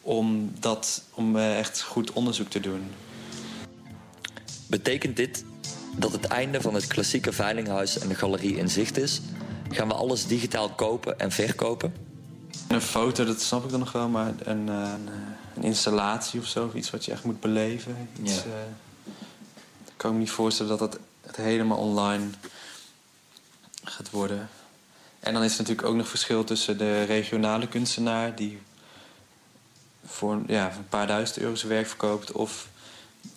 [0.00, 2.90] om, dat, om uh, echt goed onderzoek te doen.
[4.66, 5.44] Betekent dit
[5.96, 9.20] dat het einde van het klassieke veilinghuis en de galerie in zicht is?
[9.70, 11.94] Gaan we alles digitaal kopen en verkopen?
[12.68, 15.08] Een foto, dat snap ik dan nog wel, maar een, eh, een,
[15.56, 18.08] een installatie of zo, iets wat je echt moet beleven.
[18.22, 18.40] Iets, ja.
[18.40, 19.12] uh,
[19.86, 20.98] ik kan me niet voorstellen dat dat
[21.36, 22.24] helemaal online
[23.84, 24.48] gaat worden.
[25.20, 28.58] En dan is er natuurlijk ook nog verschil tussen de regionale kunstenaar die
[30.06, 32.68] voor ja, een paar duizend euro zijn werk verkoopt, of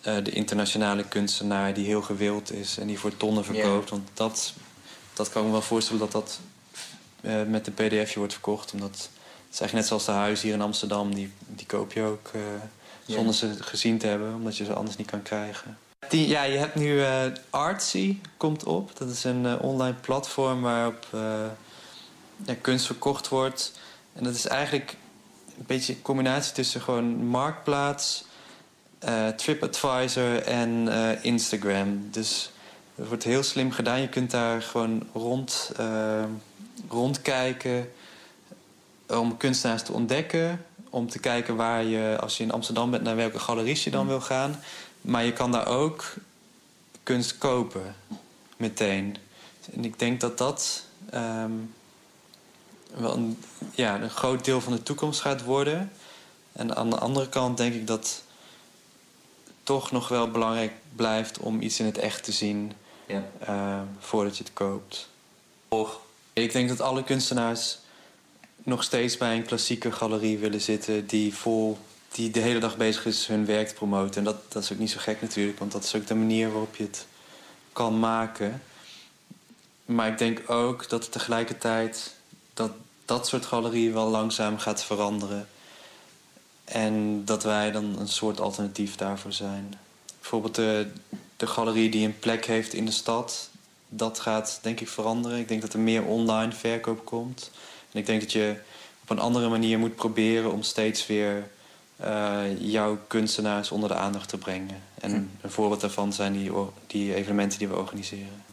[0.06, 3.90] uh, de internationale kunstenaar die heel gewild is en die voor tonnen verkoopt.
[3.90, 4.52] Want dat,
[5.14, 6.40] dat kan ik me wel voorstellen dat dat
[7.20, 8.72] uh, met een pdfje wordt verkocht.
[8.72, 9.08] Omdat het
[9.52, 12.42] is eigenlijk net zoals de huizen hier in Amsterdam, die, die koop je ook uh,
[13.06, 15.78] zonder ze gezien te hebben, omdat je ze anders niet kan krijgen.
[16.08, 17.02] Die, ja, je hebt nu
[17.50, 18.98] Artsy komt op.
[18.98, 21.06] Dat is een online platform waarop
[22.44, 23.72] ja, kunst verkocht wordt.
[24.12, 24.96] En dat is eigenlijk
[25.58, 28.24] een beetje een combinatie tussen gewoon marktplaats
[29.08, 32.08] uh, TripAdvisor en uh, Instagram.
[32.10, 32.50] Dus
[32.94, 34.00] het wordt heel slim gedaan.
[34.00, 36.24] Je kunt daar gewoon rond, uh,
[36.88, 37.90] rondkijken
[39.06, 40.64] om kunstenaars te ontdekken.
[40.90, 44.06] Om te kijken waar je, als je in Amsterdam bent, naar welke galeries je dan
[44.06, 44.60] wil gaan.
[45.08, 46.14] Maar je kan daar ook
[47.02, 47.94] kunst kopen,
[48.56, 49.16] meteen.
[49.72, 51.74] En ik denk dat dat um,
[52.94, 53.42] wel een,
[53.74, 55.92] ja, een groot deel van de toekomst gaat worden.
[56.52, 58.22] En aan de andere kant denk ik dat
[59.62, 62.72] toch nog wel belangrijk blijft om iets in het echt te zien
[63.06, 63.24] ja.
[63.48, 65.08] uh, voordat je het koopt.
[66.32, 67.78] Ik denk dat alle kunstenaars
[68.56, 71.78] nog steeds bij een klassieke galerie willen zitten die vol
[72.10, 74.18] die de hele dag bezig is hun werk te promoten.
[74.18, 76.50] En dat, dat is ook niet zo gek natuurlijk, want dat is ook de manier
[76.50, 77.06] waarop je het
[77.72, 78.62] kan maken.
[79.84, 82.14] Maar ik denk ook dat tegelijkertijd
[82.54, 82.70] dat
[83.04, 85.48] dat soort galerieën wel langzaam gaat veranderen.
[86.64, 89.74] En dat wij dan een soort alternatief daarvoor zijn.
[90.20, 90.90] Bijvoorbeeld de,
[91.36, 93.48] de galerie die een plek heeft in de stad.
[93.88, 95.38] Dat gaat denk ik veranderen.
[95.38, 97.50] Ik denk dat er meer online verkoop komt.
[97.92, 98.56] En ik denk dat je
[99.02, 101.50] op een andere manier moet proberen om steeds weer
[102.04, 104.82] uh, jouw kunstenaars onder de aandacht te brengen.
[105.00, 105.16] En hm.
[105.40, 106.50] een voorbeeld daarvan zijn die,
[106.86, 108.44] die evenementen die we organiseren.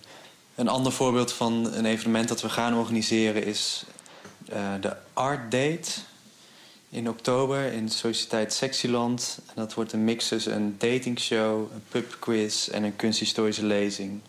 [0.55, 3.85] Een ander voorbeeld van een evenement dat we gaan organiseren is
[4.53, 5.91] uh, de Art Date
[6.89, 9.39] in oktober in de Sociëteit Sexyland.
[9.47, 14.21] En dat wordt een mix tussen een datingshow, een pubquiz en een kunsthistorische lezing.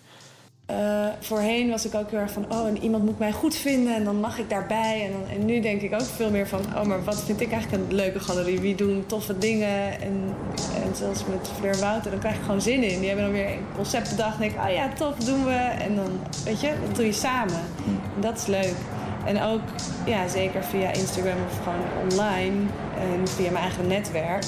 [0.71, 3.95] Uh, voorheen was ik ook heel erg van, oh, en iemand moet mij goed vinden
[3.95, 5.05] en dan mag ik daarbij.
[5.05, 7.53] En, dan, en nu denk ik ook veel meer van, oh, maar wat vind ik
[7.53, 8.61] eigenlijk een leuke galerie?
[8.61, 10.01] Wie doen toffe dingen?
[10.01, 10.35] En,
[10.85, 12.99] en zoals met Fleur Wouter, dan krijg ik gewoon zin in.
[12.99, 15.75] Die hebben dan weer een concept bedacht en denk ik, oh ja, tof, doen we.
[15.79, 17.61] En dan, weet je, dat doe je samen.
[18.15, 18.75] En dat is leuk.
[19.25, 19.63] En ook,
[20.07, 22.57] ja, zeker via Instagram of gewoon online
[22.99, 24.45] en via mijn eigen netwerk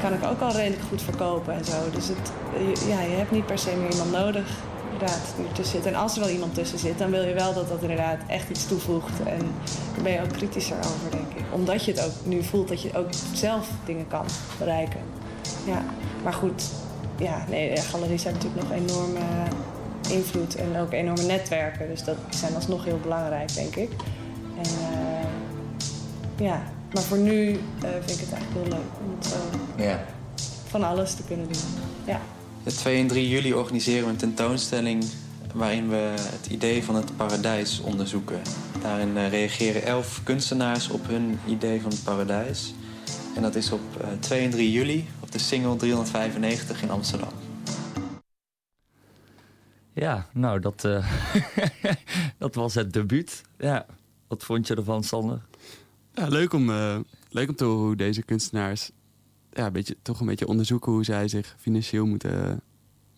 [0.00, 1.90] kan ik ook al redelijk goed verkopen en zo.
[1.92, 2.32] Dus het,
[2.88, 4.46] ja, je hebt niet per se meer iemand nodig
[5.02, 5.86] inderdaad tussen zit.
[5.86, 8.50] En als er wel iemand tussen zit, dan wil je wel dat dat inderdaad echt
[8.50, 9.22] iets toevoegt.
[9.24, 9.38] En
[9.94, 11.44] daar ben je ook kritischer over, denk ik.
[11.50, 14.26] Omdat je het ook nu voelt dat je ook zelf dingen kan
[14.58, 15.00] bereiken.
[15.66, 15.84] Ja,
[16.22, 16.62] maar goed,
[17.16, 19.20] ja, nee, galeries hebben natuurlijk nog enorme
[20.10, 21.88] invloed en ook enorme netwerken.
[21.88, 23.90] Dus dat zijn alsnog heel belangrijk, denk ik.
[24.56, 26.62] En uh, ja,
[26.94, 27.58] maar voor nu uh,
[28.04, 29.36] vind ik het eigenlijk heel leuk om het zo
[29.82, 30.04] ja.
[30.68, 31.62] van alles te kunnen doen.
[32.04, 32.20] Ja.
[32.64, 35.04] 2 en 3 juli organiseren we een tentoonstelling
[35.54, 38.40] waarin we het idee van het paradijs onderzoeken.
[38.82, 42.74] Daarin uh, reageren elf kunstenaars op hun idee van het paradijs.
[43.36, 43.80] En dat is op
[44.20, 47.32] 2 en 3 juli op de Single 395 in Amsterdam.
[49.92, 51.12] Ja, nou, dat, uh,
[52.38, 53.42] dat was het debuut.
[53.58, 53.86] Ja.
[54.28, 55.40] Wat vond je ervan, Sander?
[56.14, 56.98] Ja, leuk om, uh,
[57.30, 58.90] leuk om te horen hoe deze kunstenaars
[59.52, 62.60] ja, een beetje, toch een beetje onderzoeken hoe zij zich financieel moeten,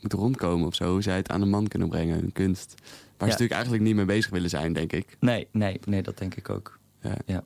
[0.01, 0.91] moeten rondkomen of zo.
[0.91, 2.75] Hoe zij het aan de man kunnen brengen, hun kunst.
[3.17, 5.17] Waar ze natuurlijk eigenlijk niet mee bezig willen zijn, denk ik.
[5.21, 6.79] Nee, nee, nee dat denk ik ook.
[7.01, 7.45] Ja, ja.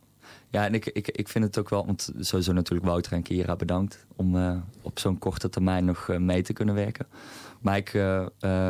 [0.50, 3.56] ja en ik, ik, ik vind het ook wel, want sowieso natuurlijk Wouter en Kira
[3.56, 7.06] bedankt om uh, op zo'n korte termijn nog uh, mee te kunnen werken.
[7.60, 8.26] Maar ik, uh,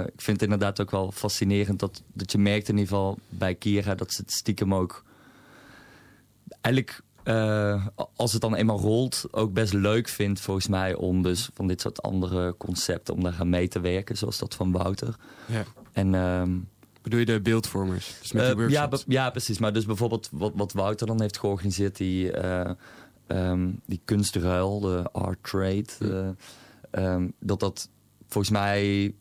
[0.07, 3.55] ik vind het inderdaad ook wel fascinerend dat, dat je merkt in ieder geval bij
[3.55, 5.05] Kira dat ze het stiekem ook
[6.61, 7.87] eigenlijk uh,
[8.17, 11.81] als het dan eenmaal rolt, ook best leuk vindt volgens mij om dus van dit
[11.81, 15.17] soort andere concepten om daar gaan mee te werken, zoals dat van Wouter.
[15.47, 15.65] Ja.
[15.93, 16.69] En, um,
[17.03, 18.17] Bedoel je de beeldvormers?
[18.21, 19.59] Dus met uh, ja, ja, precies.
[19.59, 22.71] Maar dus bijvoorbeeld wat, wat Wouter dan heeft georganiseerd, die, uh,
[23.27, 26.33] um, die kunstruil, de art trade, hm.
[27.01, 27.89] um, dat dat
[28.29, 29.15] volgens mij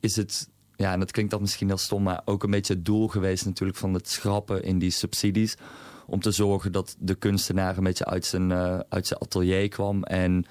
[0.00, 2.84] is het ja, en dat klinkt dan misschien heel stom, maar ook een beetje het
[2.84, 5.56] doel geweest natuurlijk van het schrappen in die subsidies
[6.06, 10.02] om te zorgen dat de kunstenaar een beetje uit zijn, uh, uit zijn atelier kwam.
[10.02, 10.46] En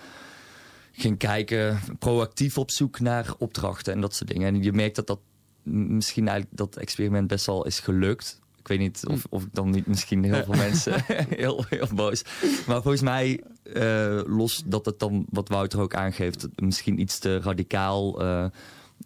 [0.91, 4.47] ging kijken, proactief op zoek naar opdrachten en dat soort dingen.
[4.47, 5.19] En je merkt dat dat
[5.63, 8.41] misschien eigenlijk dat experiment best wel is gelukt.
[8.59, 12.23] Ik weet niet of, of ik dan niet misschien heel veel mensen heel, heel boos.
[12.67, 17.39] Maar volgens mij, uh, los dat het dan, wat Wouter ook aangeeft, misschien iets te
[17.39, 18.45] radicaal uh,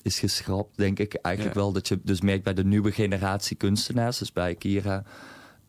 [0.01, 1.71] is geschrapt, denk ik eigenlijk wel.
[1.71, 5.03] Dat je dus merkt bij de nieuwe generatie kunstenaars, dus bij Kira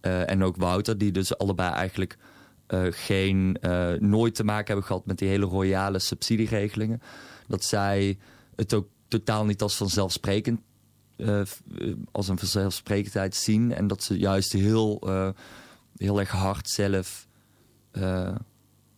[0.03, 2.17] uh, en ook Wouter, die dus allebei eigenlijk
[2.69, 7.03] uh, geen, uh, nooit te maken hebben gehad met die hele royale subsidieregelingen.
[7.47, 8.19] Dat zij
[8.57, 10.61] het ook totaal niet als vanzelfsprekend,
[12.13, 13.75] als een vanzelfsprekendheid zien.
[13.75, 15.03] En dat ze juist heel,
[15.97, 17.27] heel erg hard zelf,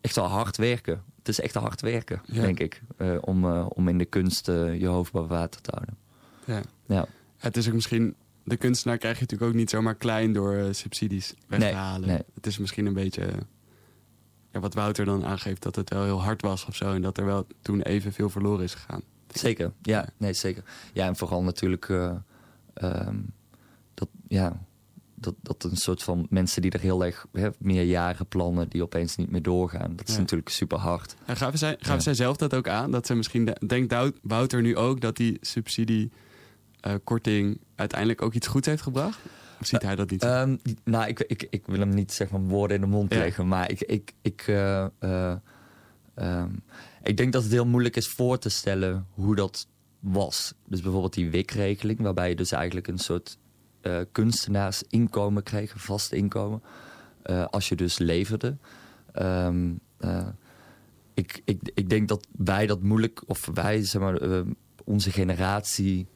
[0.01, 1.03] echt wel hard werken.
[1.19, 2.83] Het is echt hard werken, denk ik,
[3.21, 5.97] om, om in de kunst je hoofd boven water te houden.
[6.45, 6.63] Ja.
[6.87, 7.07] ja.
[7.37, 8.15] Het is ook misschien
[8.51, 12.09] de kunstenaar krijg je natuurlijk ook niet zomaar klein door uh, subsidies weg te halen.
[12.09, 12.23] Nee.
[12.35, 13.33] Het is misschien een beetje
[14.53, 16.93] ja, wat Wouter dan aangeeft, dat het wel heel hard was of zo.
[16.93, 19.03] En dat er wel toen even veel verloren is gegaan.
[19.29, 20.63] Zeker, ja, nee, zeker.
[20.93, 22.13] Ja, en vooral natuurlijk uh,
[22.83, 23.33] um,
[23.95, 24.61] dat, ja,
[25.15, 28.83] dat, dat een soort van mensen die er heel erg hè, meer jaren plannen, die
[28.83, 29.97] opeens niet meer doorgaan.
[29.97, 31.15] Dat is natuurlijk super hard.
[31.25, 32.91] En gaven zij, gaven zij zelf dat ook aan?
[32.91, 36.11] Dat ze misschien, denkt Wouter nu ook dat die subsidie
[36.87, 39.19] uh, korting uiteindelijk ook iets goeds heeft gebracht?
[39.61, 40.25] Of ziet hij dat niet?
[40.25, 43.49] Um, nou, ik, ik, ik wil hem niet zeg maar woorden in de mond leggen,
[43.49, 45.35] maar ik, ik, ik, uh, uh,
[46.17, 46.63] um,
[47.03, 49.67] ik denk dat het heel moeilijk is voor te stellen hoe dat
[49.99, 50.55] was.
[50.67, 53.39] Dus bijvoorbeeld die WIC-regeling, waarbij je dus eigenlijk een soort
[54.13, 56.63] kunstenaarsinkomen kreeg, een vast inkomen,
[57.51, 58.57] als je dus leverde.
[59.23, 59.81] Um,
[61.15, 64.43] ik, ik, ik denk dat wij dat moeilijk, of wij, zeg maar,
[64.85, 66.07] onze generatie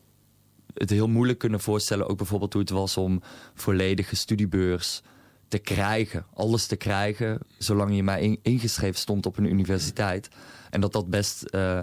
[0.75, 2.09] het heel moeilijk kunnen voorstellen.
[2.09, 3.23] Ook bijvoorbeeld hoe het was om
[3.55, 5.03] volledige studiebeurs
[5.49, 6.27] te krijgen.
[6.35, 10.29] Alles te krijgen, zolang je maar ingeschreven stond op een universiteit.
[10.71, 11.79] En dat dat best, uh,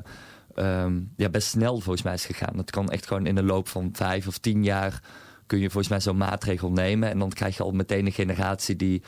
[0.56, 2.56] um, ja, best snel volgens mij is gegaan.
[2.56, 5.02] Dat kan echt gewoon in de loop van vijf of tien jaar...
[5.46, 7.10] kun je volgens mij zo'n maatregel nemen.
[7.10, 9.02] En dan krijg je al meteen een generatie die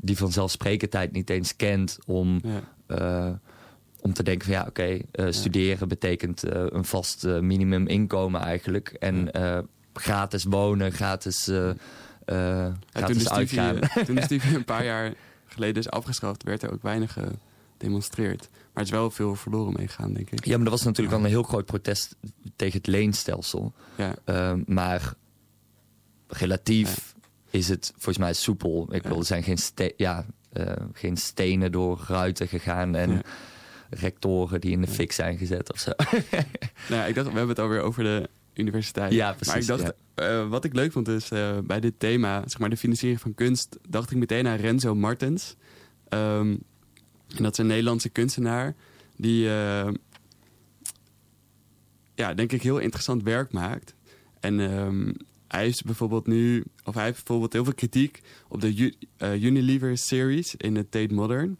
[0.00, 2.60] die vanzelfsprekendheid niet eens kent om, Ja.
[2.86, 3.32] eh,
[4.06, 8.40] om te denken van ja, oké, eh, studeren betekent eh, een vast eh, minimum inkomen
[8.40, 8.88] eigenlijk.
[8.88, 9.30] En
[9.92, 11.54] gratis wonen, gratis, toen,
[12.24, 13.80] de gratis studie, uitgaan.
[13.80, 15.14] eh, toen de studie een paar jaar
[15.46, 17.16] geleden is afgeschaft, werd er ook weinig
[17.78, 18.48] gedemonstreerd.
[18.50, 20.44] Maar het is wel veel verloren meegegaan, denk ik.
[20.44, 22.16] Ja, maar dat was natuurlijk wel een heel groot protest
[22.56, 23.72] tegen het leenstelsel.
[23.96, 25.14] Ja, Eh, maar
[26.28, 27.14] relatief
[27.50, 28.86] is het volgens mij soepel.
[28.94, 30.26] Ik wil, er zijn geen, ste ja,
[30.92, 33.20] geen stenen door ruiten gegaan en Ja.
[33.90, 35.90] Rectoren die in de fik zijn gezet of zo.
[36.90, 39.12] nou ik dacht, we hebben het alweer over de universiteit.
[39.12, 42.42] Ja, precies, Maar ik dacht, eh, wat ik leuk vond is, eh, bij dit thema,
[42.46, 45.56] zeg maar de financiering van kunst, dacht ik meteen aan Renzo Martens.
[46.08, 46.56] Ehm,
[47.36, 48.74] en dat is een Nederlandse kunstenaar
[49.16, 49.88] die, eh,
[52.14, 53.94] ja, denk ik heel interessant werk maakt.
[54.40, 55.12] En ehm,
[55.48, 60.54] hij is bijvoorbeeld nu, of hij heeft bijvoorbeeld heel veel kritiek op de Unilever series
[60.56, 61.56] in de Tate Modern.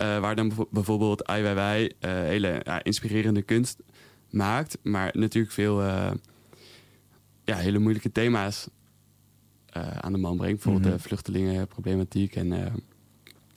[0.00, 3.82] Eh, waar dan bijvo- bijvoorbeeld Ai Weiwei eh hele ja, inspirerende kunst
[4.30, 4.78] maakt.
[4.82, 6.10] Maar natuurlijk veel eh,
[7.44, 8.68] ja, hele moeilijke thema's
[10.00, 10.54] aan de man brengt.
[10.54, 11.02] Bijvoorbeeld Mhm.
[11.02, 12.48] de vluchtelingenproblematiek en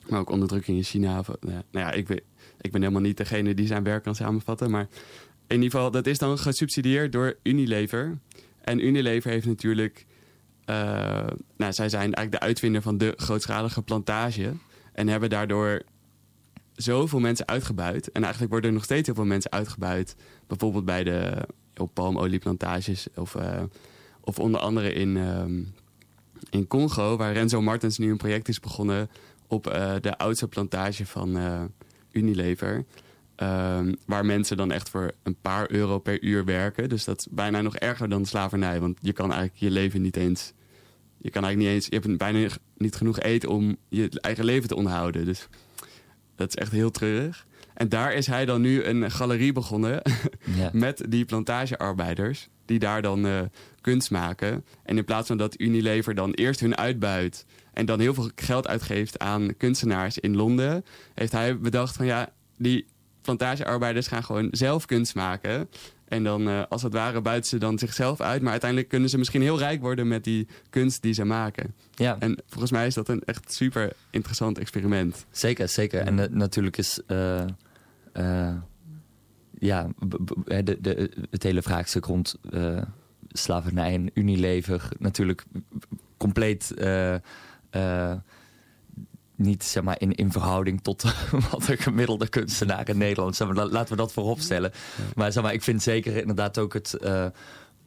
[0.09, 1.19] maar ook onderdrukking in China.
[1.19, 2.23] Of, nou ja, ik, weet,
[2.61, 4.71] ik ben helemaal niet degene die zijn werk kan samenvatten.
[4.71, 4.87] Maar
[5.47, 8.17] in ieder geval, dat is dan gesubsidieerd door Unilever.
[8.61, 10.05] En Unilever heeft natuurlijk...
[11.57, 14.53] nou, zij zijn eigenlijk de uitvinder van de grootschalige plantage.
[14.93, 15.81] En hebben daardoor
[16.75, 18.11] zoveel mensen uitgebuit.
[18.11, 20.15] En eigenlijk worden er nog steeds heel veel mensen uitgebuit.
[20.47, 21.47] Bijvoorbeeld bij de
[21.93, 23.07] palmolieplantages.
[23.15, 23.63] Of, eh,
[24.21, 25.63] of onder andere in, ehm,
[26.49, 29.09] in Congo, waar Renzo Martens nu een project is begonnen
[29.47, 31.63] op eh, de oudste plantage van eh,
[32.11, 32.85] Unilever.
[33.35, 36.89] Ehm, waar mensen dan echt voor een paar euro per uur werken.
[36.89, 38.79] Dus dat is bijna nog erger dan slavernij.
[38.79, 40.53] Want je kan eigenlijk je leven niet eens.
[41.17, 41.85] Je kan eigenlijk niet eens.
[41.85, 45.25] Je hebt bijna niet genoeg eten om je eigen leven te onderhouden.
[45.25, 45.47] Dus
[46.43, 47.45] dat is echt heel treurig.
[47.73, 50.01] En daar is hij dan nu een galerie begonnen
[50.55, 50.69] Ja.
[50.73, 52.49] met die plantagearbeiders.
[52.65, 53.39] Die daar dan eh,
[53.81, 54.65] kunst maken.
[54.83, 57.45] En in plaats van dat Unilever dan eerst hun uitbuit.
[57.73, 60.85] En dan heel veel geld uitgeeft aan kunstenaars in Londen.
[61.13, 62.85] Heeft hij bedacht van ja, die
[63.21, 65.69] plantagearbeiders gaan gewoon zelf kunst maken.
[66.13, 68.41] En dan eh, als het ware buiten ze dan zichzelf uit.
[68.41, 71.75] Maar uiteindelijk kunnen ze misschien heel rijk worden met die kunst die ze maken.
[71.95, 72.15] ja.
[72.19, 75.25] En volgens mij is dat een echt super interessant experiment.
[75.31, 76.01] Zeker, zeker.
[76.01, 77.01] En natuurlijk is.
[77.07, 77.41] eh,
[78.13, 78.55] eh,
[79.59, 79.87] ja,
[80.63, 82.35] de, de, het hele vraagstuk rond
[83.27, 85.45] slavernij en Unilever natuurlijk
[86.17, 86.73] compleet.
[89.43, 91.03] Niet zeg maar, in, in verhouding tot
[91.51, 93.35] wat een gemiddelde kunstenaar in Nederland.
[93.35, 94.71] Zeg maar, la- laten we dat voorop stellen.
[95.15, 97.25] Maar, zeg maar ik vind zeker inderdaad ook het eh,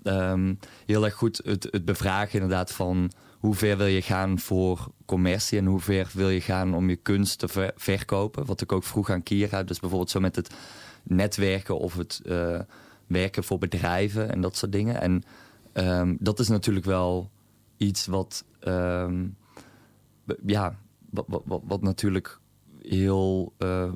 [0.03, 0.55] ehm,
[0.87, 5.59] heel erg goed het, het bevragen inderdaad van hoe ver wil je gaan voor commercie
[5.59, 8.45] en hoe ver wil je gaan om je kunst te ver- verkopen.
[8.47, 10.55] Wat ik ook vroeg aan Kira, dus bijvoorbeeld zo met het
[11.03, 12.61] netwerken of het eh,
[13.07, 15.01] werken voor bedrijven en dat soort dingen.
[15.01, 15.23] En
[15.73, 17.31] ehm, dat is natuurlijk wel
[17.77, 19.27] iets wat, ehm,
[20.47, 20.77] ja,
[21.17, 22.39] wat, wat, wat, wat natuurlijk
[22.83, 23.93] heel eh,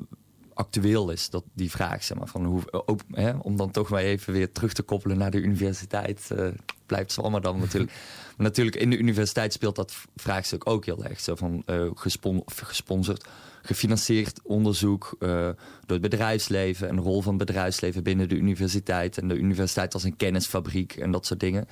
[0.53, 4.01] actueel is, dat die vraag, zeg maar, van hoe, ook, hè, om dan toch maar
[4.01, 6.47] even weer terug te koppelen naar de universiteit, eh,
[6.85, 7.91] blijft Zwammerdam natuurlijk.
[8.37, 11.63] Maar natuurlijk, in de universiteit speelt dat vraagstuk ook heel erg, zo van
[11.95, 13.27] gespon of gesponsord,
[13.61, 15.55] gefinancierd onderzoek door
[15.85, 20.03] het bedrijfsleven en de rol van het bedrijfsleven binnen de universiteit en de universiteit als
[20.03, 21.67] een kennisfabriek en dat soort dingen.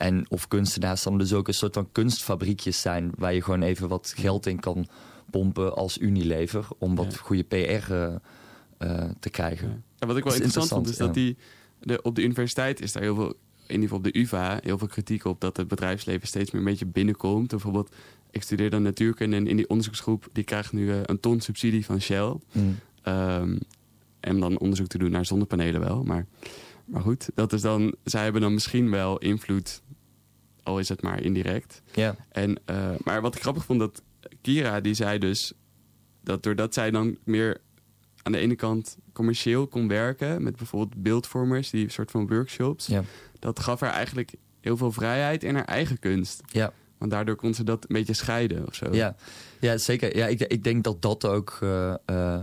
[0.00, 3.12] En of kunstenaars dan dus ook een soort van kunstfabriekjes zijn...
[3.16, 4.86] waar je gewoon even wat geld in kan
[5.30, 6.66] pompen als Unilever...
[6.78, 7.18] om wat Ja.
[7.18, 8.14] goede PR eh,
[8.78, 9.84] eh, te krijgen.
[9.98, 11.36] En wat ik wel interessant vond, is dat die,
[11.80, 13.28] de, op de universiteit is daar heel veel,
[13.66, 16.60] in ieder geval op de UvA, heel veel kritiek op dat het bedrijfsleven steeds meer
[16.60, 17.48] een beetje binnenkomt.
[17.48, 17.94] Bijvoorbeeld,
[18.30, 21.84] ik studeer dan natuurkunde en in die onderzoeksgroep, die krijgt nu eh, een ton subsidie
[21.84, 22.34] van Shell.
[22.52, 22.78] Mm.
[23.02, 23.56] Ehm,
[24.20, 26.02] en dan onderzoek te doen naar zonnepanelen wel.
[26.02, 26.26] Maar,
[26.90, 29.82] maar goed, dat is dan, zij hebben dan misschien wel invloed,
[30.62, 31.82] al is het maar indirect.
[31.92, 34.02] Ja, En, eh, maar wat ik grappig vond, dat
[34.40, 35.52] Kira die zei dus
[36.22, 37.60] dat doordat zij dan meer
[38.22, 43.02] aan de ene kant commercieel kon werken met bijvoorbeeld beeldvormers, die soort van workshops, ja,
[43.38, 46.42] dat gaf haar eigenlijk heel veel vrijheid in haar eigen kunst.
[46.46, 46.72] ja.
[46.98, 48.92] Want daardoor kon ze dat een beetje scheiden of zo.
[48.92, 49.16] Ja,
[49.60, 50.16] ja zeker.
[50.16, 52.40] Ja, ik, ik denk dat dat ook eh, eh,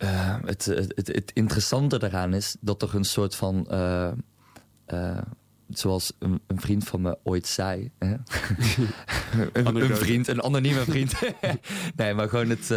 [0.00, 3.66] eh, het, het, het, het interessante daaraan is dat er een soort van.
[3.70, 4.10] eh,
[4.86, 5.18] eh,
[5.68, 7.90] zoals een, een vriend van me ooit zei.
[7.98, 8.14] Hè?
[9.52, 11.12] een, vriend, een anonieme vriend.
[11.96, 12.68] nee, maar gewoon het,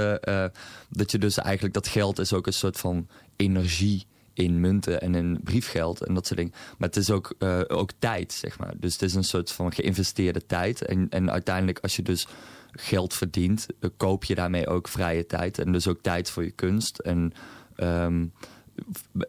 [0.89, 5.15] dat je dus eigenlijk dat geld is ook een soort van energie in munten en
[5.15, 6.53] in briefgeld en dat soort dingen.
[6.77, 7.35] Maar het is ook,
[7.67, 8.73] ook tijd, zeg maar.
[8.77, 10.85] Dus het is een soort van geïnvesteerde tijd.
[10.85, 12.27] En, en uiteindelijk, als je dus
[12.75, 15.59] geld verdient, eh, koop je daarmee ook vrije tijd.
[15.59, 16.99] En dus ook tijd voor je kunst.
[16.99, 17.33] En
[17.75, 18.25] ehm,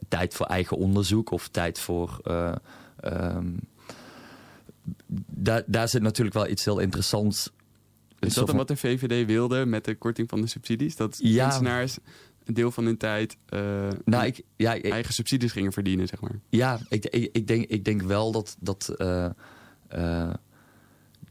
[0.09, 2.21] tijd voor eigen onderzoek of tijd voor.
[2.23, 2.55] eh,
[3.01, 3.47] ehm,
[5.27, 7.51] daar, daar zit natuurlijk wel iets heel interessants.
[8.19, 10.97] Is dat dan wat de VVD wilde met de korting van de subsidies?
[10.97, 11.43] Dat Ja.
[11.43, 11.99] kunstenaars
[12.45, 16.21] een deel van hun tijd eh, Nou, ik, ja, ik, eigen subsidies gingen verdienen, zeg
[16.21, 16.39] maar.
[16.49, 18.95] Ja, ik, ik, ik, denk, ik denk wel dat, dat,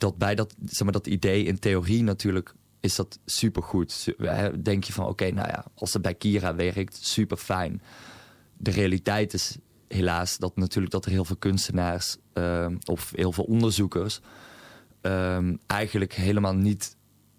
[0.04, 4.14] dat bij dat, zeg maar, dat idee in theorie natuurlijk is dat supergoed.
[4.64, 7.82] Denk je van oké, nou ja, als het bij Kira werkt, super fijn.
[8.58, 13.44] De realiteit is helaas dat natuurlijk dat er heel veel kunstenaars eh, of heel veel
[13.44, 14.20] onderzoekers
[15.02, 16.98] ehm, eigenlijk helemaal niet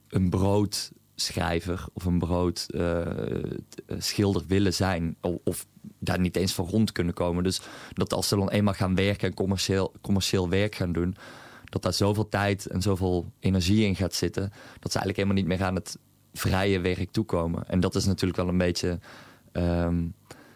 [0.09, 3.07] een broodschrijver of een brood eh,
[3.99, 5.17] schilder willen zijn.
[5.21, 5.67] Of, of
[5.99, 7.45] daar niet eens van rond kunnen komen.
[7.45, 7.61] Dus
[7.93, 11.17] dat als ze dan eenmaal gaan werken en commercieel, commercieel werk gaan doen,
[11.75, 14.43] dat daar zoveel tijd en zoveel energie in gaat zitten,
[14.81, 15.99] dat ze eigenlijk helemaal niet meer aan het
[16.33, 17.68] vrije werk toekomen.
[17.68, 18.99] En dat is natuurlijk wel een beetje,
[19.53, 20.05] ehm,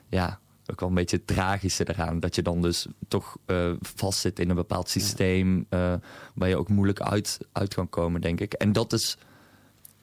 [0.08, 2.20] ja, ook wel een beetje het tragische eraan.
[2.20, 5.94] Dat je dan dus toch eh vastzit in een bepaald systeem eh,
[6.34, 8.52] waar je ook moeilijk uit, uit kan komen, denk ik.
[8.52, 9.16] En dat is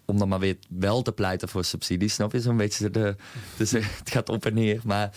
[0.06, 2.42] om dan maar weer wel te pleiten voor subsidies, snap je?
[2.42, 3.16] Zo'n beetje de,
[3.58, 4.82] dus het gaat op en neer.
[4.86, 5.12] Maar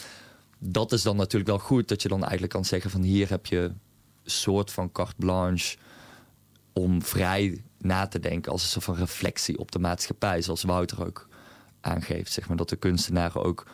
[0.58, 3.46] dat is dan natuurlijk wel goed, dat je dan eigenlijk kan zeggen van hier heb
[3.46, 3.72] je
[4.24, 5.76] soort van carte blanche
[6.72, 11.06] om vrij na te denken als een soort van reflectie op de maatschappij, zoals Wouter
[11.06, 11.28] ook
[11.80, 12.32] aangeeft.
[12.32, 13.66] Zeg maar, dat de kunstenaar ook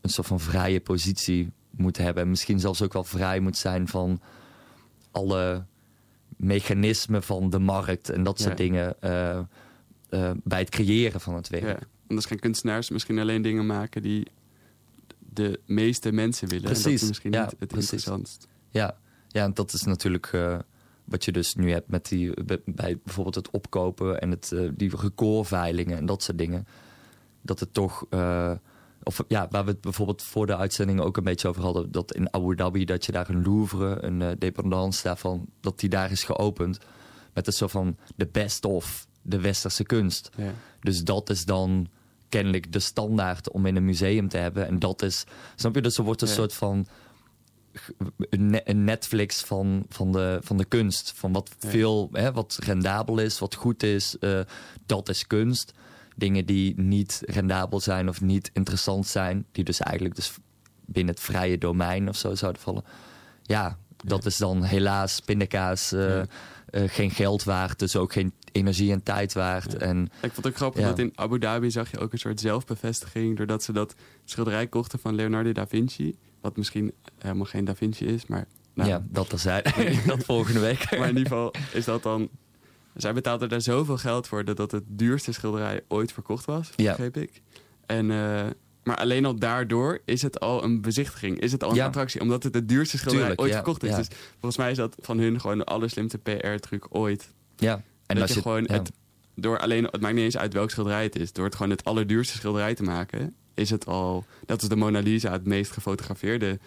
[0.00, 2.22] een soort van vrije positie moet hebben.
[2.22, 4.20] En misschien zelfs ook wel vrij moet zijn van
[5.10, 5.64] alle
[6.36, 8.64] mechanismen van de markt en dat soort Ja.
[8.64, 9.38] dingen eh,
[10.08, 11.64] eh, bij het creëren van het werk.
[11.80, 11.86] Ja.
[12.08, 14.26] Anders gaan kunstenaars misschien alleen dingen maken die
[15.18, 16.64] de meeste mensen willen.
[16.68, 17.92] En dat Precies, is misschien ja, niet het precies.
[17.92, 18.48] interessantst.
[18.70, 18.96] Ja,
[19.28, 20.58] ja en dat is natuurlijk eh,
[21.12, 24.68] wat je dus nu hebt met die, bij- bij bijvoorbeeld het opkopen en het, eh,
[24.74, 26.66] die recordveilingen en dat soort dingen.
[27.42, 28.52] Dat het toch, eh,
[29.02, 32.14] of ja, waar we het bijvoorbeeld voor de uitzending ook een beetje over hadden, dat
[32.14, 36.10] in Abu Dhabi, dat je daar een Louvre, een eh, dependance daarvan, dat die daar
[36.10, 36.78] is geopend
[37.34, 40.30] met een soort van de best of de westerse kunst.
[40.36, 40.52] Ja.
[40.80, 41.88] Dus dat is dan
[42.28, 44.66] kennelijk de standaard om in een museum te hebben.
[44.66, 45.24] En dat is,
[45.56, 46.34] snap je, dus er wordt een Ja.
[46.34, 46.86] soort van
[48.18, 51.12] een ne- een Netflix van, van, de, van de kunst.
[51.16, 51.68] Van wat Ja.
[51.70, 54.40] veel, hè, wat rendabel is, wat goed is, eh,
[54.86, 55.72] dat is kunst.
[56.16, 60.32] Dingen die niet rendabel zijn of niet interessant zijn, die dus eigenlijk dus
[60.86, 62.84] binnen het vrije domein of zo zouden vallen.
[63.42, 66.26] Ja, dat is dan helaas pindakaas Ja.
[66.66, 69.72] eh, geen geld waard, dus ook geen energie en tijd waard.
[69.72, 69.78] Ja.
[69.78, 72.40] En Ik vond het ook grappig dat in Abu Dhabi zag je ook een soort
[72.40, 73.36] zelfbevestiging.
[73.36, 73.94] Doordat ze dat
[74.24, 76.16] schilderij kochten van Leonardo da Vinci.
[76.42, 78.46] Wat misschien helemaal geen da Vinci is, maar...
[78.74, 79.62] nou, ja, dat er zijn.
[80.06, 80.90] dat volgende week.
[80.90, 82.28] Maar in ieder geval is dat dan...
[82.96, 86.90] Zij betaalden daar zoveel geld voor dat dat het duurste schilderij ooit verkocht was, Ja.
[86.90, 87.42] begreep ik.
[87.86, 88.46] En, eh,
[88.84, 91.86] maar alleen al daardoor is het al een bezichtiging, is het al een Ja.
[91.86, 92.20] attractie.
[92.20, 93.94] Omdat het het duurste schilderij Tuurlijk, ooit ja, verkocht is.
[93.96, 97.28] Dus volgens mij is dat van hun gewoon de allerslimste PR-truc ooit.
[97.56, 98.90] Ja, En dat als je, je gewoon het...
[99.34, 101.32] Door alleen, het maakt niet eens uit welk schilderij het is.
[101.32, 104.24] Door het gewoon het allerduurste schilderij te maken, is het al...
[104.46, 106.58] Dat is de Mona Lisa, het meest gefotografeerde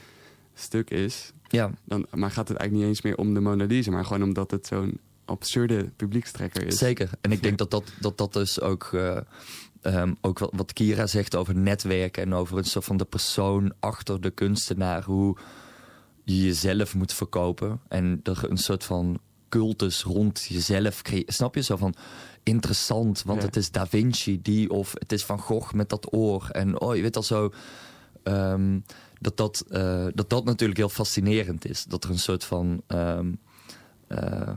[0.54, 1.32] stuk is.
[1.48, 4.24] Ja, Dan, maar gaat het eigenlijk niet eens meer om de Mona Lisa, maar gewoon
[4.24, 6.78] omdat het zo'n absurde publiekstrekker is.
[6.78, 7.10] Zeker.
[7.22, 9.18] En ik denk dat dat, dat, dat dus ook, eh,
[9.82, 13.74] ehm, ook wat, wat Kira zegt over netwerken en over een soort van de persoon
[13.80, 15.38] achter de kunstenaar, hoe
[16.24, 19.20] je jezelf moet verkopen en er een soort van
[19.50, 21.34] cultus rond jezelf creëert.
[21.34, 21.96] Snap je zo van
[22.46, 23.46] interessant, want Ja.
[23.46, 26.96] het is Da Vinci die of het is Van Gogh met dat oor en oh
[26.96, 27.52] je weet al zo.
[28.24, 28.80] ehm,
[29.20, 31.84] dat, dat, eh, dat dat natuurlijk heel fascinerend is.
[31.84, 33.34] Dat er een soort van ehm,
[34.08, 34.54] eh,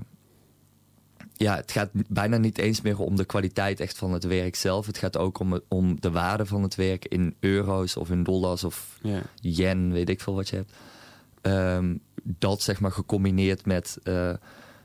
[1.37, 4.87] ja, het gaat bijna niet eens meer om de kwaliteit echt van het werk zelf.
[4.87, 8.65] Het gaat ook om, om de waarde van het werk in euro's of in dollars
[8.65, 9.23] of Ja.
[9.41, 10.73] yen, weet ik veel wat je hebt.
[11.41, 14.33] Ehm, dat zeg maar gecombineerd met eh,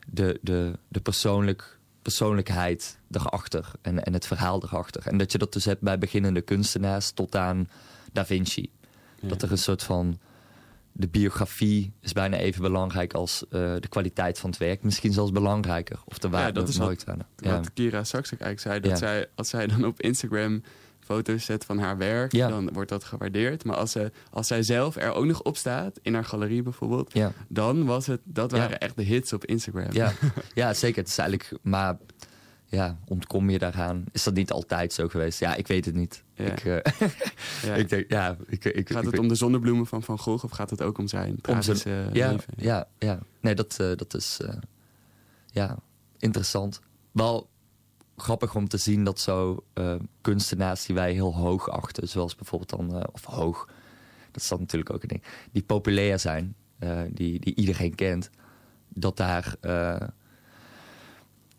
[0.08, 5.08] de, de, de persoonlijk, persoonlijkheid erachter en, en het verhaal erachter.
[5.08, 7.70] En dat je dat dus hebt bij beginnende kunstenaars tot aan
[8.12, 8.72] Da Vinci.
[9.20, 9.28] Ja.
[9.28, 10.20] Dat er een soort van.
[10.96, 13.50] De biografie is bijna even belangrijk als eh,
[13.80, 14.84] de kwaliteit van het werk.
[14.84, 16.00] Misschien zelfs belangrijker.
[16.06, 16.52] Of de waarde.
[16.60, 17.26] dat is nooit wat- waarde.
[17.38, 17.56] Ja.
[17.56, 19.08] Wat Kira straks ook eigenlijk zei, dat Ja.
[19.08, 20.64] zij, als zij dan op Instagram
[21.06, 22.48] foto's zet van haar werk, Ja.
[22.48, 23.64] dan wordt dat gewaardeerd.
[23.66, 27.14] Maar als, ze, als zij zelf er ook nog op staat, in haar galerie bijvoorbeeld,
[27.14, 27.32] Ja.
[27.48, 28.58] dan was het, dat Ja.
[28.58, 29.92] waren echt de hits op Instagram.
[29.92, 30.12] Ja.
[30.54, 30.98] ja, zeker.
[31.02, 31.52] Het is eigenlijk.
[31.62, 31.98] Maar
[32.66, 34.04] ja, ontkom je daaraan?
[34.12, 35.40] Is dat niet altijd zo geweest?
[35.40, 36.24] Ja, ik weet het niet.
[36.34, 36.46] Ja.
[36.46, 37.10] Ik, eh,
[37.66, 37.74] Ja.
[37.82, 40.70] ik denk, ja, ik, ik, Gaat het om de zonnebloemen van Van Gogh of gaat
[40.70, 42.54] het ook om zijn Om tragische zijn- eh, ja, leven?
[42.58, 43.20] Ja, ja.
[43.42, 44.54] Nee, dat, eh, dat is eh,
[45.52, 45.78] ja,
[46.18, 46.80] interessant.
[47.12, 47.50] Wel
[48.18, 52.70] grappig om te zien dat zo eh, kunstenaars die wij heel hoog achten, zoals bijvoorbeeld
[52.70, 53.66] dan, eh, of hoog,
[54.32, 58.30] dat is dan natuurlijk ook een ding, die populair zijn, eh, die, die iedereen kent,
[58.90, 59.56] dat daar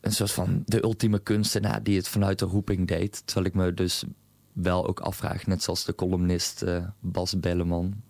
[0.00, 3.22] een soort van de ultieme kunstenaar die het vanuit de roeping deed.
[3.26, 4.04] Terwijl ik me dus
[4.52, 6.64] wel ook afvraag, net zoals de columnist
[7.00, 8.02] Bas Belleman,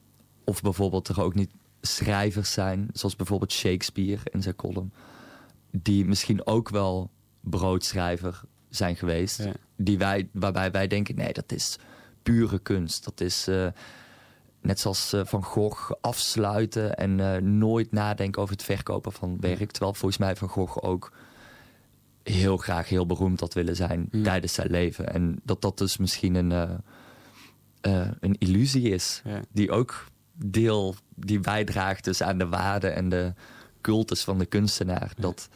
[0.44, 4.92] of bijvoorbeeld er ook niet schrijvers zijn, zoals bijvoorbeeld Shakespeare in zijn column,
[5.70, 7.10] die misschien ook wel
[7.44, 9.52] broodschrijver zijn geweest, Ja.
[9.76, 11.78] die wij, waarbij wij denken, nee, dat is
[12.22, 13.04] pure kunst.
[13.04, 13.66] Dat is eh,
[14.60, 19.70] net zoals eh, Van Gogh afsluiten en eh, nooit nadenken over het verkopen van werk.
[19.70, 21.12] Terwijl volgens mij Van Gogh ook
[22.22, 25.12] heel graag heel beroemd had willen zijn tijdens zijn leven.
[25.12, 26.80] En dat dat dus misschien een,
[28.20, 29.22] een illusie is.
[29.24, 29.40] Ja.
[29.52, 33.32] Die ook deel, die bijdraagt dus aan de waarde en de
[33.80, 35.12] cultus van de kunstenaar.
[35.16, 35.48] Dat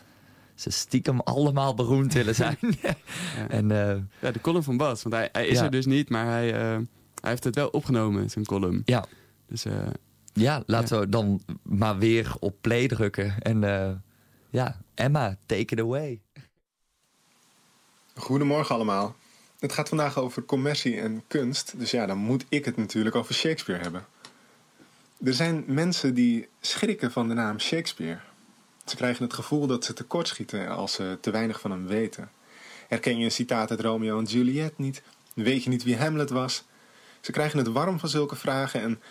[0.59, 2.59] ze stiekem allemaal beroemd willen zijn.
[3.49, 5.03] En eh, Ja, de column van Bas.
[5.03, 5.65] Want hij, hij is Ja.
[5.65, 6.61] er dus niet, maar hij, eh,
[7.21, 8.83] hij heeft het wel opgenomen, zijn column.
[8.85, 9.05] ja,
[9.47, 9.87] Dus eh,
[10.33, 13.35] ja, laten we dan maar weer op play drukken.
[13.43, 13.91] En eh,
[14.51, 16.21] ja, Emma, take it away.
[18.15, 19.17] Goedemorgen allemaal.
[19.59, 23.35] Het gaat vandaag over commercie en kunst, dus ja, dan moet ik het natuurlijk over
[23.35, 24.05] Shakespeare hebben.
[25.25, 28.19] Er zijn mensen die schrikken van de naam Shakespeare.
[28.91, 32.30] Ze krijgen het gevoel dat ze tekortschieten als ze te weinig van hem weten.
[32.89, 35.03] Herken je een citaat uit Romeo en Juliet niet?
[35.34, 36.64] Weet je niet wie Hamlet was?
[37.20, 39.03] Ze krijgen het warm van zulke vragen en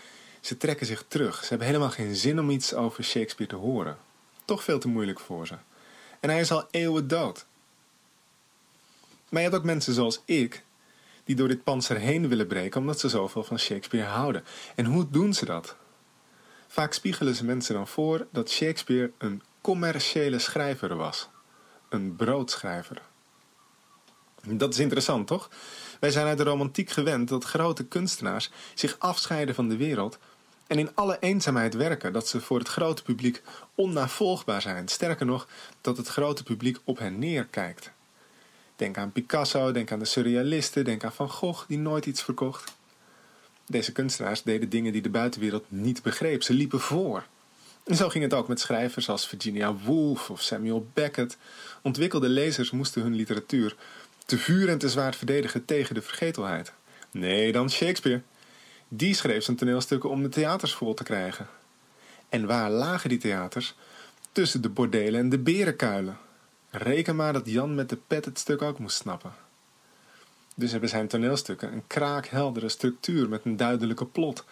[0.41, 1.41] ze trekken zich terug.
[1.41, 3.97] Ze hebben helemaal geen zin om iets over Shakespeare te horen.
[4.45, 5.55] Toch veel te moeilijk voor ze.
[6.19, 7.45] En hij is al eeuwen dood.
[9.29, 10.63] Maar je hebt ook mensen zoals ik,
[11.23, 14.43] die door dit panzer heen willen breken omdat ze zoveel van Shakespeare houden.
[14.75, 15.75] En hoe doen ze dat?
[16.67, 21.29] Vaak spiegelen ze mensen dan voor dat Shakespeare een commerciële schrijver was.
[21.89, 23.01] Een broodschrijver.
[24.43, 25.49] Dat is interessant, toch?
[25.99, 30.17] Wij zijn uit de romantiek gewend dat grote kunstenaars zich afscheiden van de wereld
[30.67, 33.41] en in alle eenzaamheid werken, dat ze voor het grote publiek
[33.75, 34.87] onnavolgbaar zijn.
[34.87, 35.47] Sterker nog,
[35.81, 37.91] dat het grote publiek op hen neerkijkt.
[38.75, 42.75] Denk aan Picasso, denk aan de surrealisten, denk aan Van Gogh, die nooit iets verkocht.
[43.65, 46.43] Deze kunstenaars deden dingen die de buitenwereld niet begreep.
[46.43, 47.23] Ze liepen voor.
[47.95, 51.37] Zo ging het ook met schrijvers als Virginia Woolf of Samuel Beckett.
[51.81, 53.75] Ontwikkelde lezers moesten hun literatuur
[54.25, 56.73] te vuur en te zwaard verdedigen tegen de vergetelheid.
[57.11, 58.21] Nee, dan Shakespeare.
[58.87, 61.47] Die schreef zijn toneelstukken om de theaters vol te krijgen.
[62.29, 63.75] En waar lagen die theaters?
[64.31, 66.17] Tussen de bordelen en de berenkuilen.
[66.69, 69.33] Reken maar dat Jan met de pet het stuk ook moest snappen.
[70.55, 74.45] Dus hebben zijn toneelstukken een kraakheldere structuur met een duidelijke plot.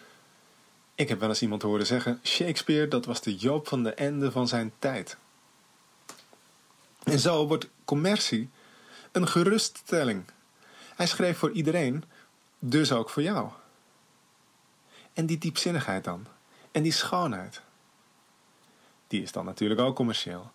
[0.96, 4.30] Ik heb wel eens iemand horen zeggen: Shakespeare, dat was de Joop van de Ende
[4.30, 5.16] van zijn tijd.
[7.02, 8.50] En zo wordt commercie
[9.12, 10.24] een geruststelling.
[10.94, 12.04] Hij schreef voor iedereen,
[12.58, 13.48] dus ook voor jou.
[15.12, 16.26] En die diepzinnigheid dan,
[16.72, 17.60] en die schoonheid,
[19.06, 20.50] die is dan natuurlijk ook commercieel.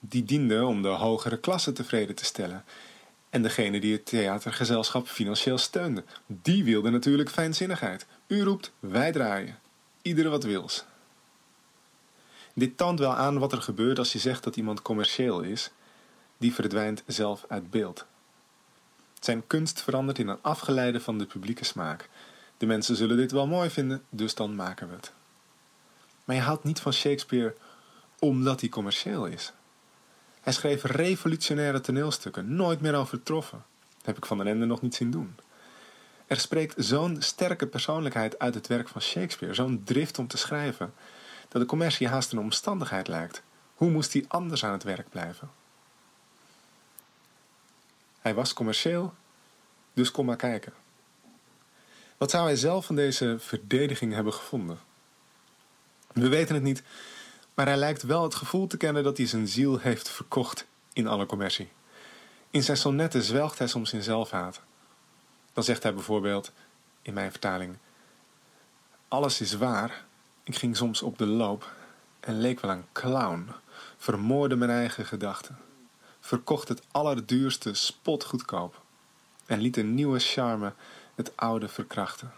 [0.00, 2.64] Die diende om de hogere klasse tevreden te stellen.
[3.30, 8.06] En degene die het theatergezelschap financieel steunde, die wilde natuurlijk fijnzinnigheid.
[8.26, 9.58] U roept, wij draaien.
[10.06, 10.84] Iedere wat wils.
[12.54, 15.70] Dit toont wel aan wat er gebeurt als je zegt dat iemand commercieel is.
[16.38, 18.04] Die verdwijnt zelf uit beeld.
[19.20, 22.08] Zijn kunst verandert in een afgeleide van de publieke smaak.
[22.56, 25.12] De mensen zullen dit wel mooi vinden, dus dan maken we het.
[26.24, 27.54] Maar je houdt niet van Shakespeare
[28.18, 29.52] omdat hij commercieel is.
[30.40, 33.64] Hij schreef revolutionaire toneelstukken, nooit meer overtroffen.
[33.96, 35.36] Dat heb ik van den Ende nog niet zien doen.
[36.26, 40.94] Er spreekt zo'n sterke persoonlijkheid uit het werk van Shakespeare, zo'n drift om te schrijven,
[41.48, 43.42] dat de commercie haast een omstandigheid lijkt.
[43.74, 45.50] Hoe moest hij anders aan het werk blijven?
[48.20, 49.14] Hij was commercieel,
[49.92, 50.72] dus kom maar kijken.
[52.16, 54.78] Wat zou hij zelf van deze verdediging hebben gevonden?
[56.12, 56.82] We weten het niet,
[57.54, 61.06] maar hij lijkt wel het gevoel te kennen dat hij zijn ziel heeft verkocht in
[61.06, 61.68] alle commercie.
[62.50, 64.60] In zijn sonnetten zwelgt hij soms in zelfhaat.
[65.56, 66.52] Dan zegt hij bijvoorbeeld,
[67.02, 67.76] in mijn vertaling:
[69.08, 70.04] Alles is waar.
[70.42, 71.72] Ik ging soms op de loop
[72.20, 73.48] en leek wel een clown.
[73.96, 75.58] Vermoorde mijn eigen gedachten.
[76.20, 78.82] Verkocht het allerduurste spotgoedkoop.
[79.46, 80.72] En liet een nieuwe charme
[81.14, 82.32] het oude verkrachten.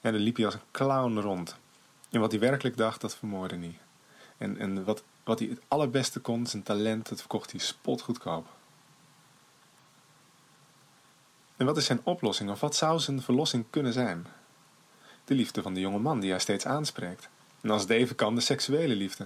[0.00, 1.56] En dan liep hij als een clown rond.
[2.10, 3.78] En wat hij werkelijk dacht, dat vermoorde niet.
[4.36, 8.46] En, en wat wat hij het allerbeste kon, zijn talent, dat verkocht hij spotgoedkoop.
[11.56, 14.26] En wat is zijn oplossing of wat zou zijn verlossing kunnen zijn?
[15.24, 17.28] De liefde van de jonge man die hij steeds aanspreekt.
[17.60, 19.24] En als het even kan, de seksuele liefde.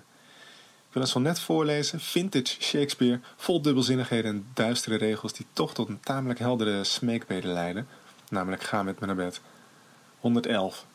[0.89, 5.89] Ik wil een sonnet voorlezen, vintage Shakespeare, vol dubbelzinnigheden en duistere regels die toch tot
[5.89, 7.89] een tamelijk heldere smeekbede leiden,
[8.29, 9.41] namelijk ga met me naar bed.
[10.21, 10.87] 111.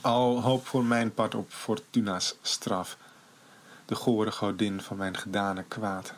[0.00, 2.96] Al hoop voor mijn part op Fortuna's straf,
[3.84, 6.14] de gore godin van mijn gedane kwaad,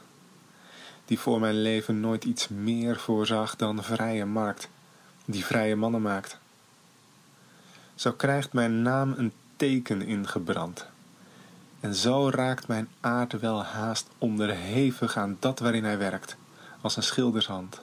[1.08, 4.68] die voor mijn leven nooit iets meer voorzag dan vrije markt,
[5.24, 6.38] die vrije mannen maakt.
[7.94, 10.86] Zo krijgt mijn naam een teken ingebrand.
[11.80, 16.36] En zo raakt mijn aard wel haast onderhevig aan dat waarin hij werkt,
[16.80, 17.80] als een schildershand.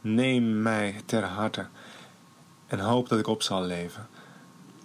[0.00, 1.66] Neem mij ter harte
[2.66, 4.08] en hoop dat ik op zal leven.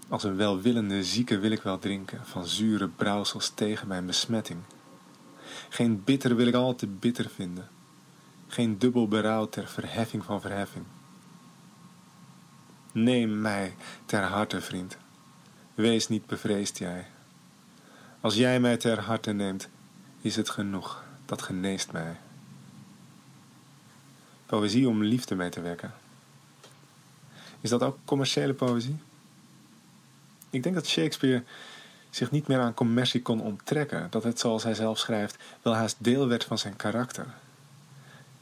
[0.07, 4.59] Als een welwillende zieke wil ik wel drinken van zure brouwsels tegen mijn besmetting.
[5.69, 7.69] Geen bitter wil ik al te bitter vinden,
[8.47, 10.85] geen dubbel berouw ter verheffing van verheffing.
[12.91, 14.97] Neem mij ter harte, vriend.
[15.73, 17.05] Wees niet bevreesd jij.
[18.21, 19.69] Als jij mij ter harte neemt,
[20.21, 21.03] is het genoeg.
[21.25, 22.17] Dat geneest mij.
[24.45, 25.93] Poëzie om liefde mee te wekken.
[27.61, 28.97] Is dat ook commerciële poëzie?
[30.49, 31.43] Ik denk dat Shakespeare
[32.15, 34.07] zich niet meer aan commercie kon onttrekken.
[34.09, 37.25] Dat het, zoals hij zelf schrijft, wel haast deel werd van zijn karakter.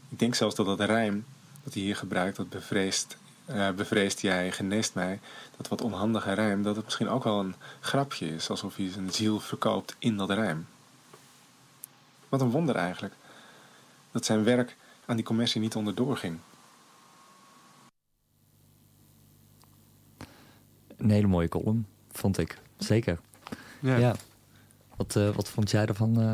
[0.10, 1.26] Ik denk zelfs dat dat rijm
[1.64, 3.18] dat hij hier gebruikt, dat bevreesd
[3.50, 5.20] uh, jij, geneest mij,
[5.58, 9.12] dat wat onhandige rijm, dat het misschien ook wel een grapje is, alsof hij zijn
[9.12, 10.68] ziel verkoopt in dat rijm.
[12.30, 13.14] Wat een wonder eigenlijk,
[14.12, 16.38] dat zijn werk aan die commercie niet onderdoor ging.
[20.98, 22.58] Een hele mooie column, vond ik.
[22.78, 23.20] Zeker.
[23.84, 23.98] Ja.
[23.98, 24.16] ja.
[24.96, 26.22] Wat, uh, wat vond jij ervan?
[26.22, 26.34] Uh...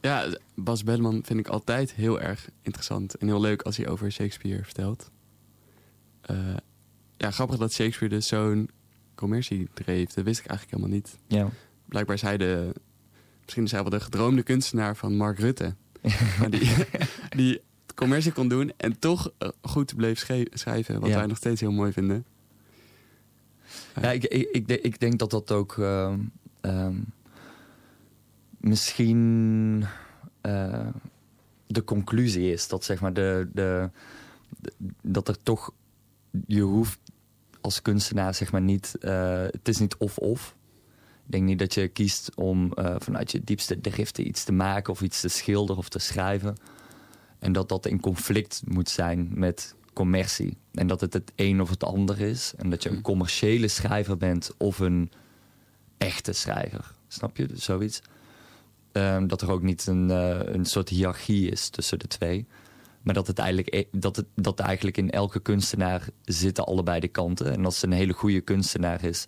[0.00, 4.12] Ja, Bas Belleman vind ik altijd heel erg interessant en heel leuk als hij over
[4.12, 5.10] Shakespeare vertelt.
[6.30, 6.56] Uh,
[7.16, 8.70] ja, grappig dat Shakespeare dus zo'n
[9.14, 10.12] commercie dreef.
[10.12, 11.18] Dat wist ik eigenlijk helemaal niet.
[11.26, 11.48] Ja.
[11.88, 12.72] Blijkbaar is hij de,
[13.42, 15.74] misschien is hij wel de gedroomde kunstenaar van Mark Rutte.
[16.50, 16.70] die,
[17.36, 17.60] die
[17.94, 21.00] commercie kon doen en toch eh, goed bleef schrijven.
[21.00, 22.24] Wat wij nog steeds heel mooi vinden.
[24.00, 26.14] Ja, ik, ik, ik, denk dat dat ook uh,
[28.58, 29.84] misschien
[30.42, 30.88] uh,
[31.66, 32.68] de conclusie is.
[32.68, 33.90] Dat zeg maar de, de,
[35.02, 35.72] dat er toch
[36.46, 36.98] je hoeft
[37.60, 38.96] als kunstenaar zeg maar niet...
[39.00, 40.56] Uh, het is niet of-of.
[41.24, 44.92] Ik denk niet dat je kiest om uh, vanuit je diepste driften iets te maken...
[44.92, 46.56] of iets te schilderen of te schrijven.
[47.38, 50.56] En dat dat in conflict moet zijn met commercie.
[50.72, 52.52] En dat het het een of het ander is.
[52.56, 53.02] En dat je een hm.
[53.02, 55.10] commerciële schrijver bent of een
[55.98, 56.94] echte schrijver.
[57.08, 57.48] Snap je?
[57.52, 58.00] Zoiets.
[58.92, 62.46] Um, dat er ook niet een, uh, een soort hiërarchie is tussen de twee.
[63.02, 67.08] Maar dat het eigenlijk, e- dat het, dat eigenlijk in elke kunstenaar zitten allebei de
[67.08, 67.52] kanten.
[67.52, 69.26] En als het een hele goede kunstenaar is,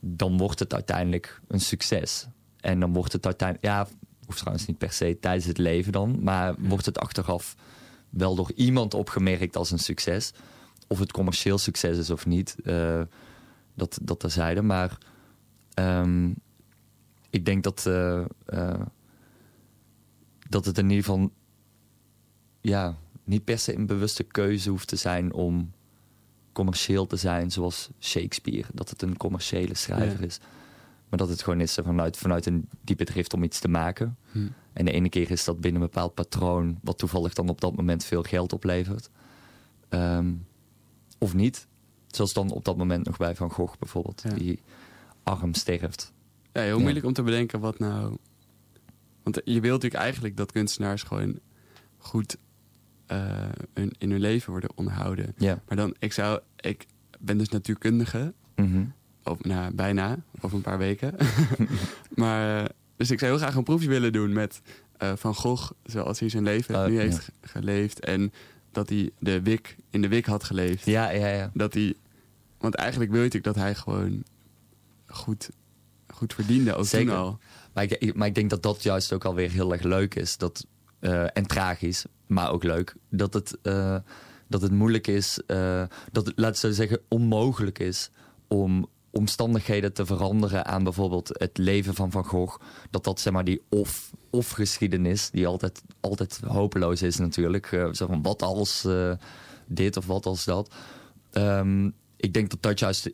[0.00, 2.26] dan wordt het uiteindelijk een succes.
[2.60, 3.86] En dan wordt het uiteindelijk, ja,
[4.26, 7.56] hoeft trouwens niet per se tijdens het leven dan, maar wordt het achteraf
[8.10, 10.32] wel door iemand opgemerkt als een succes.
[10.88, 13.02] Of het commercieel succes is of niet, uh,
[13.74, 14.62] dat, dat terzijde.
[14.62, 14.98] Maar
[15.74, 16.34] um,
[17.30, 18.80] ik denk dat, uh, uh,
[20.48, 21.30] dat het in ieder geval
[22.60, 25.72] ja, niet per se een bewuste keuze hoeft te zijn om
[26.52, 28.68] commercieel te zijn, zoals Shakespeare.
[28.72, 30.38] Dat het een commerciële schrijver is.
[31.08, 34.16] Maar dat het gewoon is vanuit, vanuit een diepe drift om iets te maken.
[34.32, 34.38] Hm.
[34.72, 37.76] En de ene keer is dat binnen een bepaald patroon, wat toevallig dan op dat
[37.76, 39.10] moment veel geld oplevert.
[39.88, 40.32] Ehm,
[41.18, 41.66] of niet.
[42.06, 44.62] Zoals dan op dat moment nog bij Van Gogh bijvoorbeeld, die
[45.24, 46.12] arm sterft.
[46.52, 48.16] Ja, heel moeilijk om te bedenken wat nou.
[49.22, 51.38] Want je wilt natuurlijk eigenlijk dat kunstenaars gewoon
[51.98, 52.36] goed
[53.12, 53.48] uh,
[53.98, 55.34] in hun leven worden onderhouden.
[55.36, 55.62] Ja.
[55.68, 56.86] Maar dan, ik zou, ik
[57.20, 58.34] ben dus natuurkundige.
[58.56, 61.14] Mm Of, nou, bijna, over een paar weken.
[62.14, 64.60] maar, dus ik zou heel graag een proefje willen doen met
[65.02, 68.00] uh, Van Gogh, zoals hij zijn leven uh, nu heeft geleefd.
[68.00, 68.32] En
[68.72, 70.86] dat hij de wik in de wik had geleefd.
[70.86, 71.50] Ja, ja, ja.
[71.54, 71.94] Dat hij,
[72.58, 74.24] want eigenlijk wil je natuurlijk dat hij gewoon
[75.14, 75.48] goed,
[76.08, 77.06] goed verdiende, ook Zeker.
[77.06, 77.38] toen al.
[77.72, 80.36] Maar ik, maar ik denk dat dat juist ook alweer heel erg leuk is.
[80.36, 80.66] Dat,
[81.00, 82.94] uh, en tragisch maar ook leuk.
[83.10, 83.96] Dat het, uh,
[84.48, 88.10] dat het moeilijk is, uh, dat het, laten we zeggen, onmogelijk is
[88.48, 92.60] om omstandigheden te veranderen aan bijvoorbeeld het leven van Van Gogh.
[92.90, 97.66] Dat dat zeg maar die of, of geschiedenis, die altijd, altijd hopeloos is natuurlijk.
[97.92, 98.86] Zo van wat als
[99.66, 100.74] dit of wat als dat.
[101.32, 103.10] Um, ik denk dat dat juist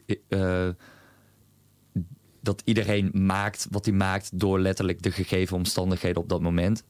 [2.41, 6.85] dat iedereen maakt wat hij maakt door letterlijk de gegeven omstandigheden op dat moment.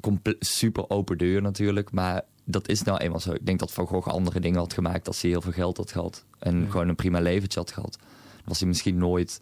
[0.00, 3.32] Comple super open deur natuurlijk, maar dat is nou eenmaal zo.
[3.32, 5.92] Ik denk dat Van Gogh andere dingen had gemaakt als hij heel veel geld had
[5.92, 6.24] gehad.
[6.38, 7.98] En gewoon een prima leventje had gehad.
[8.44, 9.40] Was hij misschien nooit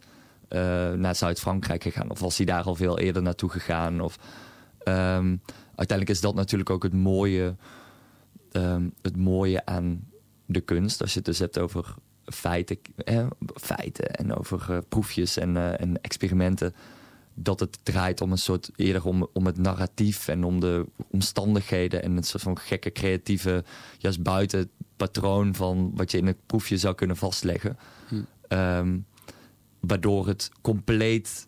[0.49, 2.09] uh, naar Zuid-Frankrijk gegaan.
[2.09, 4.01] Of was hij daar al veel eerder naartoe gegaan.
[4.01, 4.17] Of,
[4.87, 5.41] um,
[5.75, 7.55] uiteindelijk is dat natuurlijk ook het mooie,
[8.51, 10.07] um, het mooie aan
[10.45, 11.01] de kunst.
[11.01, 11.95] Als je het dus hebt over
[12.25, 16.73] feiten, eh, feiten en over uh, proefjes en, uh, en experimenten
[17.33, 22.03] dat het draait om een soort eerder om, om het narratief en om de omstandigheden
[22.03, 23.63] en een soort van gekke creatieve,
[23.97, 27.77] juist buiten het patroon van wat je in het proefje zou kunnen vastleggen.
[28.07, 28.21] Hm.
[28.49, 29.05] Um,
[29.79, 31.47] waardoor het compleet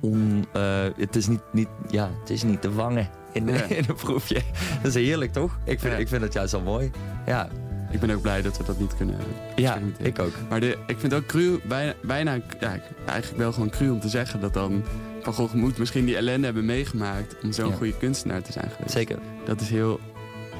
[0.00, 3.62] on, uh, het is niet, niet, ja, het is niet te vangen in, ja.
[3.78, 4.42] in een proefje.
[4.82, 5.58] Dat is heerlijk, toch?
[5.64, 5.98] Ik vind, ja.
[5.98, 6.90] ik vind het juist wel mooi.
[7.26, 7.48] Ja.
[7.94, 9.16] Ik ben ook blij dat we dat niet kunnen
[9.56, 10.32] Ja, ik ook.
[10.48, 14.00] Maar de, ik vind het ook cru, bijna, bijna ja, eigenlijk wel gewoon cru om
[14.00, 14.84] te zeggen dat dan
[15.22, 17.74] Van Gogh moet misschien die ellende hebben meegemaakt om zo'n ja.
[17.74, 18.92] goede kunstenaar te zijn geweest.
[18.92, 19.18] Zeker.
[19.44, 20.00] Dat is heel,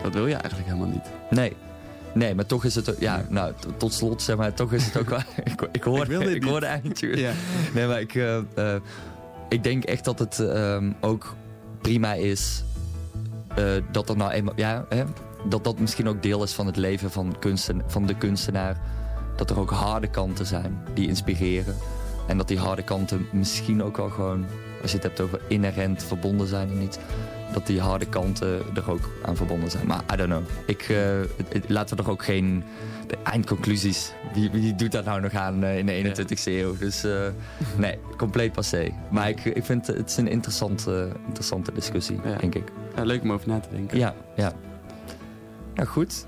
[0.02, 1.10] dat wil je eigenlijk helemaal niet.
[1.30, 1.52] Nee.
[2.12, 5.08] Nee, maar toch is het, ja, nou, tot slot zeg maar, toch is het ook
[5.16, 7.32] wel, ik, ik hoorde, ik, ik hoorde eigenlijk ja.
[7.74, 8.74] Nee, maar ik, uh, uh,
[9.48, 11.34] ik denk echt dat het uh, ook
[11.80, 12.64] prima is
[13.90, 15.04] dat er nou eenmaal, ja, hè,
[15.48, 18.76] dat dat misschien ook deel is van het leven van, kunsten, van de kunstenaar.
[19.36, 21.76] Dat er ook harde kanten zijn die inspireren.
[22.26, 24.44] En dat die harde kanten misschien ook wel gewoon,
[24.82, 26.98] als je het hebt over inherent verbonden zijn of niet,
[27.52, 29.86] dat die harde kanten er ook aan verbonden zijn.
[29.86, 30.42] Maar I don't know.
[30.66, 30.98] Ik, uh,
[31.66, 32.64] laten we er ook geen
[33.06, 34.12] de eindconclusies.
[34.32, 36.76] Wie, wie doet dat nou nog aan uh, in de 21ste eeuw?
[36.76, 37.26] Dus uh,
[37.76, 38.92] nee, compleet passé.
[39.10, 42.36] Maar ik, ik vind het is een interessante, interessante discussie, ja.
[42.36, 42.72] denk ik.
[42.96, 43.98] Ja, leuk om over na te denken.
[43.98, 44.52] Ja, ja.
[45.74, 46.26] Nou goed,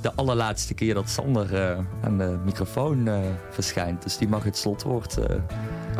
[0.00, 3.18] de allerlaatste keer dat Sander uh, aan de microfoon uh,
[3.50, 4.02] verschijnt.
[4.02, 5.16] Dus die mag het slotwoord.
[5.18, 5.24] Uh,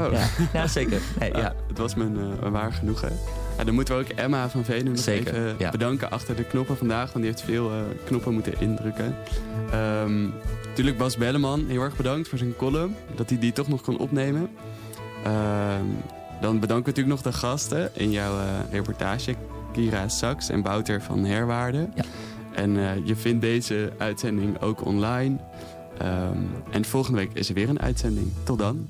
[0.04, 0.12] oh.
[0.12, 1.00] Ja, ja zeker.
[1.18, 1.54] Nee, ja.
[1.68, 3.12] Het was mijn waar genoegen.
[3.58, 5.70] Ja, dan moeten we ook Emma van Venen nog zeker, even ja.
[5.70, 7.12] bedanken achter de knoppen vandaag.
[7.12, 7.70] Want die heeft veel
[8.04, 9.14] knoppen moeten indrukken.
[9.74, 10.32] Um,
[10.66, 12.94] natuurlijk Bas Belleman, heel erg bedankt voor zijn column.
[13.14, 14.40] Dat hij die toch nog kon opnemen.
[14.40, 15.96] Um,
[16.40, 18.34] dan bedanken we natuurlijk nog de gasten in jouw
[18.70, 19.34] reportage.
[19.72, 21.88] Kira Saks en Wouter van Herwaarde.
[21.94, 22.04] Ja.
[22.56, 25.36] En uh, je vindt deze uitzending ook online.
[26.02, 28.32] Um, en volgende week is er weer een uitzending.
[28.44, 28.88] Tot dan.